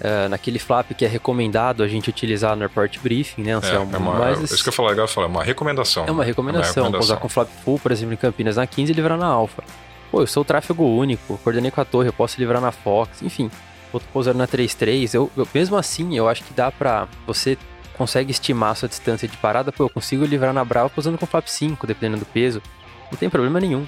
Uh, 0.02 0.28
naquele 0.30 0.58
flap 0.58 0.96
que 0.96 1.06
é 1.06 1.08
recomendado 1.08 1.84
a 1.84 1.88
gente 1.88 2.10
utilizar 2.10 2.56
no 2.56 2.64
report 2.64 2.98
briefing, 3.04 3.44
né, 3.44 3.52
Anselmo? 3.52 3.92
É, 3.92 3.96
é 3.96 3.98
uma, 4.00 4.14
Mas, 4.16 4.40
é, 4.40 4.44
isso 4.46 4.64
que 4.64 4.70
eu 4.70 4.74
falei 4.74 4.94
legal, 4.94 5.08
é 5.16 5.26
uma 5.28 5.44
recomendação. 5.44 6.06
É 6.08 6.12
uma 6.12 6.24
recomendação, 6.24 6.86
é 6.86 6.88
uma 6.88 6.98
recomendação. 6.98 7.00
usar 7.00 7.18
com 7.18 7.30
flap 7.30 7.48
full, 7.64 7.78
por 7.78 7.92
exemplo, 7.92 8.16
em 8.16 8.18
Campinas 8.18 8.56
na 8.56 8.66
15 8.66 8.92
e 8.92 8.96
livrar 8.96 9.16
na 9.16 9.28
Alpha. 9.28 9.64
Pô, 10.10 10.22
eu 10.22 10.26
sou 10.26 10.44
tráfego 10.44 10.86
único, 10.86 11.38
coordenei 11.44 11.70
com 11.70 11.82
a 11.82 11.86
torre, 11.86 12.10
eu 12.10 12.14
posso 12.14 12.40
livrar 12.40 12.60
na 12.60 12.72
Fox, 12.72 13.22
enfim 13.22 13.52
outro 13.92 14.08
pousando 14.12 14.38
na 14.38 14.48
3.3, 14.48 15.14
eu, 15.14 15.32
eu, 15.36 15.48
mesmo 15.54 15.76
assim, 15.76 16.16
eu 16.16 16.28
acho 16.28 16.44
que 16.44 16.54
dá 16.54 16.72
pra. 16.72 17.08
Você 17.28 17.58
consegue 17.98 18.32
estimar 18.32 18.72
a 18.72 18.76
sua 18.76 18.90
distância 18.90 19.28
de 19.28 19.38
parada, 19.38 19.72
pô, 19.72 19.84
eu 19.84 19.90
consigo 19.90 20.26
livrar 20.26 20.54
na 20.54 20.66
Brava 20.66 20.90
pousando 20.90 21.18
com 21.18 21.26
flap 21.26 21.48
5, 21.48 21.86
dependendo 21.86 22.20
do 22.20 22.26
peso. 22.26 22.62
Não 23.12 23.18
tem 23.18 23.30
problema 23.30 23.60
nenhum. 23.60 23.86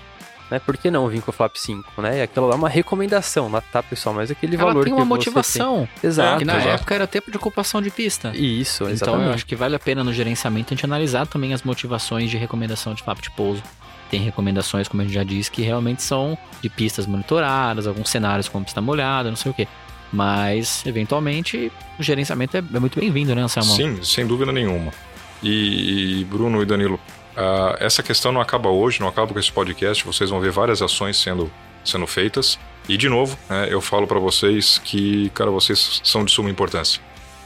Né? 0.51 0.59
Por 0.59 0.77
que 0.77 0.91
não 0.91 1.07
vir 1.07 1.21
com 1.21 1.31
o 1.31 1.33
flap 1.33 1.55
5, 1.55 2.01
né? 2.01 2.21
Aquilo 2.21 2.45
lá 2.45 2.53
é 2.53 2.57
uma 2.57 2.69
recomendação, 2.69 3.49
tá, 3.71 3.81
pessoal? 3.81 4.13
Mas 4.13 4.29
aquele 4.29 4.55
Ela 4.55 4.65
valor 4.65 4.83
tem 4.83 4.93
uma 4.93 5.05
motivação. 5.05 5.87
Tem. 5.99 6.09
Exato. 6.09 6.37
Que 6.37 6.45
na 6.45 6.57
exato. 6.57 6.69
época 6.69 6.95
era 6.95 7.07
tempo 7.07 7.31
de 7.31 7.37
ocupação 7.37 7.81
de 7.81 7.89
pista. 7.89 8.31
Isso, 8.35 8.83
exatamente. 8.87 9.01
Então 9.01 9.21
eu 9.21 9.33
acho 9.33 9.45
que 9.45 9.55
vale 9.55 9.75
a 9.75 9.79
pena 9.79 10.03
no 10.03 10.13
gerenciamento 10.13 10.73
a 10.73 10.75
gente 10.75 10.85
analisar 10.85 11.25
também 11.25 11.53
as 11.53 11.63
motivações 11.63 12.29
de 12.29 12.37
recomendação 12.37 12.93
de 12.93 13.01
flap 13.01 13.19
de 13.19 13.31
pouso. 13.31 13.63
Tem 14.11 14.21
recomendações, 14.21 14.87
como 14.87 15.01
a 15.01 15.05
gente 15.05 15.15
já 15.15 15.23
disse, 15.23 15.49
que 15.49 15.63
realmente 15.63 16.03
são 16.03 16.37
de 16.61 16.69
pistas 16.69 17.07
monitoradas, 17.07 17.87
alguns 17.87 18.09
cenários 18.09 18.47
com 18.47 18.63
pista 18.63 18.79
molhada, 18.79 19.29
não 19.29 19.35
sei 19.35 19.49
o 19.49 19.55
quê. 19.55 19.67
Mas, 20.13 20.85
eventualmente, 20.85 21.71
o 21.97 22.03
gerenciamento 22.03 22.55
é, 22.55 22.59
é 22.59 22.79
muito 22.79 22.99
bem-vindo, 22.99 23.33
né, 23.33 23.41
Anselmo? 23.41 23.75
Sim, 23.75 24.03
sem 24.03 24.27
dúvida 24.27 24.51
nenhuma. 24.51 24.93
E, 25.41 26.19
e 26.21 26.25
Bruno 26.25 26.61
e 26.61 26.65
Danilo, 26.65 26.99
uh, 27.35 27.75
essa 27.79 28.03
questão 28.03 28.31
não 28.31 28.39
acaba 28.39 28.69
hoje, 28.69 28.99
não 28.99 29.07
acaba 29.07 29.33
com 29.33 29.39
esse 29.39 29.51
podcast. 29.51 30.05
Vocês 30.05 30.29
vão 30.29 30.39
ver 30.39 30.51
várias 30.51 30.83
ações 30.83 31.17
sendo, 31.17 31.51
sendo 31.83 32.05
feitas. 32.05 32.59
E, 32.87 32.95
de 32.95 33.09
novo, 33.09 33.35
né, 33.49 33.67
eu 33.71 33.81
falo 33.81 34.05
para 34.05 34.19
vocês 34.19 34.77
que, 34.77 35.31
cara, 35.31 35.49
vocês 35.49 35.99
são 36.03 36.23
de 36.23 36.31
suma 36.31 36.49
importância. 36.51 37.01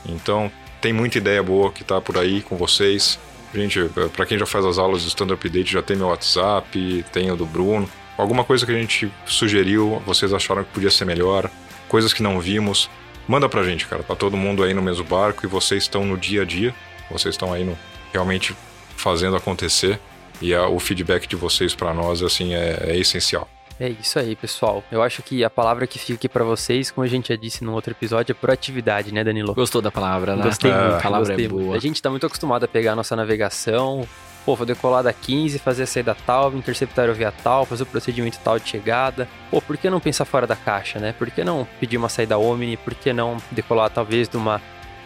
Então, 0.05 0.51
tem 0.81 0.91
muita 0.91 1.19
ideia 1.19 1.41
boa 1.41 1.71
que 1.71 1.85
tá 1.85 2.01
por 2.01 2.17
aí 2.17 2.41
com 2.41 2.57
vocês. 2.57 3.17
Gente, 3.55 3.79
para 4.13 4.25
quem 4.25 4.37
já 4.37 4.45
faz 4.45 4.65
as 4.65 4.77
aulas 4.77 5.03
do 5.03 5.07
Stand 5.07 5.33
Up 5.33 5.49
Date, 5.49 5.71
já 5.71 5.81
tem 5.81 5.95
meu 5.95 6.07
WhatsApp, 6.07 7.05
tem 7.13 7.31
o 7.31 7.35
do 7.37 7.45
Bruno. 7.45 7.89
Alguma 8.17 8.43
coisa 8.43 8.65
que 8.65 8.73
a 8.73 8.77
gente 8.77 9.09
sugeriu, 9.25 10.01
vocês 10.05 10.33
acharam 10.33 10.65
que 10.65 10.71
podia 10.73 10.91
ser 10.91 11.05
melhor, 11.05 11.49
coisas 11.87 12.13
que 12.13 12.23
não 12.23 12.39
vimos. 12.39 12.89
Manda 13.27 13.49
pra 13.49 13.63
gente, 13.63 13.85
cara. 13.87 14.03
Tá 14.03 14.15
todo 14.15 14.37
mundo 14.37 14.63
aí 14.63 14.73
no 14.73 14.81
mesmo 14.81 15.03
barco 15.03 15.45
e 15.45 15.47
vocês 15.47 15.83
estão 15.83 16.05
no 16.05 16.17
dia 16.17 16.43
a 16.43 16.45
dia. 16.45 16.73
Vocês 17.11 17.35
estão 17.35 17.53
aí 17.53 17.63
no, 17.63 17.77
realmente 18.13 18.55
fazendo 18.95 19.35
acontecer. 19.35 19.99
E 20.41 20.53
a, 20.53 20.67
o 20.67 20.79
feedback 20.79 21.27
de 21.27 21.35
vocês 21.35 21.73
para 21.73 21.93
nós, 21.93 22.21
assim, 22.21 22.53
é, 22.53 22.91
é 22.91 22.97
essencial. 22.97 23.47
É 23.79 23.89
isso 23.89 24.17
aí, 24.17 24.35
pessoal. 24.35 24.83
Eu 24.91 25.03
acho 25.03 25.21
que 25.21 25.43
a 25.43 25.49
palavra 25.49 25.85
que 25.85 25.99
fica 25.99 26.15
aqui 26.15 26.27
para 26.27 26.43
vocês, 26.43 26.89
como 26.89 27.05
a 27.05 27.07
gente 27.07 27.29
já 27.29 27.35
disse 27.35 27.63
no 27.63 27.73
outro 27.73 27.91
episódio, 27.91 28.31
é 28.31 28.33
proatividade, 28.33 29.13
né, 29.13 29.23
Danilo? 29.23 29.53
Gostou 29.53 29.81
da 29.81 29.91
palavra, 29.91 30.35
né? 30.35 30.43
Gostei 30.43 30.71
muito. 30.71 30.95
A 30.95 30.99
palavra 30.99 31.27
gostei 31.27 31.45
é 31.45 31.49
boa. 31.49 31.75
A 31.75 31.79
gente 31.79 32.01
tá 32.01 32.09
muito 32.09 32.25
acostumado 32.25 32.63
a 32.63 32.67
pegar 32.67 32.93
a 32.93 32.95
nossa 32.95 33.15
navegação, 33.15 34.07
pô, 34.47 34.55
vou 34.55 34.65
decolar 34.65 35.03
da 35.03 35.11
15, 35.11 35.59
fazer 35.59 35.83
a 35.83 35.85
saída 35.85 36.15
tal, 36.25 36.53
interceptar 36.53 37.09
o 37.09 37.13
via 37.13 37.33
tal, 37.33 37.65
fazer 37.65 37.83
o 37.83 37.85
procedimento 37.85 38.39
tal 38.41 38.57
de 38.57 38.69
chegada. 38.69 39.27
Pô, 39.51 39.61
por 39.61 39.75
que 39.75 39.89
não 39.89 39.99
pensar 39.99 40.23
fora 40.23 40.47
da 40.47 40.55
caixa, 40.55 40.99
né? 40.99 41.11
Por 41.11 41.29
que 41.29 41.43
não 41.43 41.67
pedir 41.81 41.97
uma 41.97 42.07
saída 42.07 42.37
Omni? 42.37 42.77
Por 42.77 42.95
que 42.95 43.11
não 43.11 43.35
decolar 43.51 43.89
talvez 43.89 44.29
de 44.29 44.37
uma, 44.37 44.61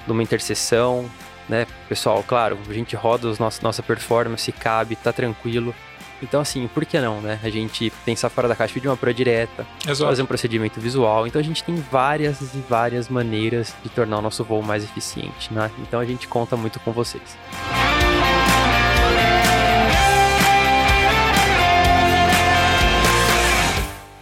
de 0.06 0.12
uma 0.12 0.22
interseção, 0.22 1.10
né? 1.50 1.66
Pessoal, 1.90 2.24
claro, 2.28 2.56
a 2.70 2.74
gente 2.74 2.96
roda 2.96 3.28
os 3.28 3.40
nossos, 3.40 3.62
nossa 3.62 3.82
performance, 3.82 4.52
cabe, 4.52 4.96
tá 4.96 5.12
tranquilo. 5.12 5.74
Então, 6.22 6.40
assim, 6.40 6.68
por 6.68 6.86
que 6.86 7.00
não, 7.00 7.20
né? 7.20 7.40
A 7.42 7.50
gente 7.50 7.92
pensar 8.06 8.30
fora 8.30 8.48
da 8.48 8.56
caixa, 8.56 8.76
pedir 8.76 8.90
uma 8.90 8.96
pro 8.96 9.12
direta, 9.12 9.66
Exato. 9.88 10.08
fazer 10.08 10.22
um 10.22 10.28
procedimento 10.28 10.80
visual. 10.80 11.26
Então, 11.26 11.42
a 11.42 11.44
gente 11.44 11.64
tem 11.64 11.74
várias 11.92 12.54
e 12.54 12.64
várias 12.70 13.10
maneiras 13.10 13.74
de 13.82 13.90
tornar 13.90 14.20
o 14.20 14.22
nosso 14.22 14.44
voo 14.44 14.62
mais 14.62 14.84
eficiente, 14.84 15.52
né? 15.52 15.72
Então, 15.80 16.00
a 16.00 16.06
gente 16.06 16.28
conta 16.28 16.56
muito 16.56 16.80
com 16.82 16.92
vocês. 16.92 17.36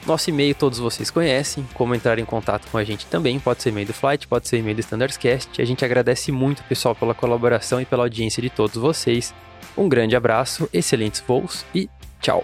Nosso 0.10 0.32
e-mail 0.32 0.56
todos 0.56 0.80
vocês 0.80 1.12
conhecem, 1.12 1.64
como 1.76 1.94
entrar 1.94 2.18
em 2.18 2.26
contato 2.26 2.68
com 2.72 2.80
a 2.80 2.84
gente 2.84 3.06
também, 3.06 3.40
pode 3.40 3.62
ser 3.62 3.70
e-mail 3.70 3.86
do 3.86 3.94
Flight, 3.94 4.28
pode 4.28 4.48
ser 4.48 4.58
e-mail 4.58 4.76
do 4.76 4.80
Standardscast. 4.80 5.62
A 5.62 5.66
gente 5.66 5.86
agradece 5.86 6.32
muito, 6.32 6.64
pessoal, 6.64 6.96
pela 6.96 7.14
colaboração 7.14 7.80
e 7.80 7.86
pela 7.86 8.06
audiência 8.06 8.42
de 8.42 8.50
todos 8.50 8.76
vocês. 8.76 9.36
Um 9.78 9.88
grande 9.88 10.16
abraço, 10.16 10.68
excelentes 10.74 11.24
voos 11.28 11.64
e 11.76 11.88
tchau! 12.20 12.44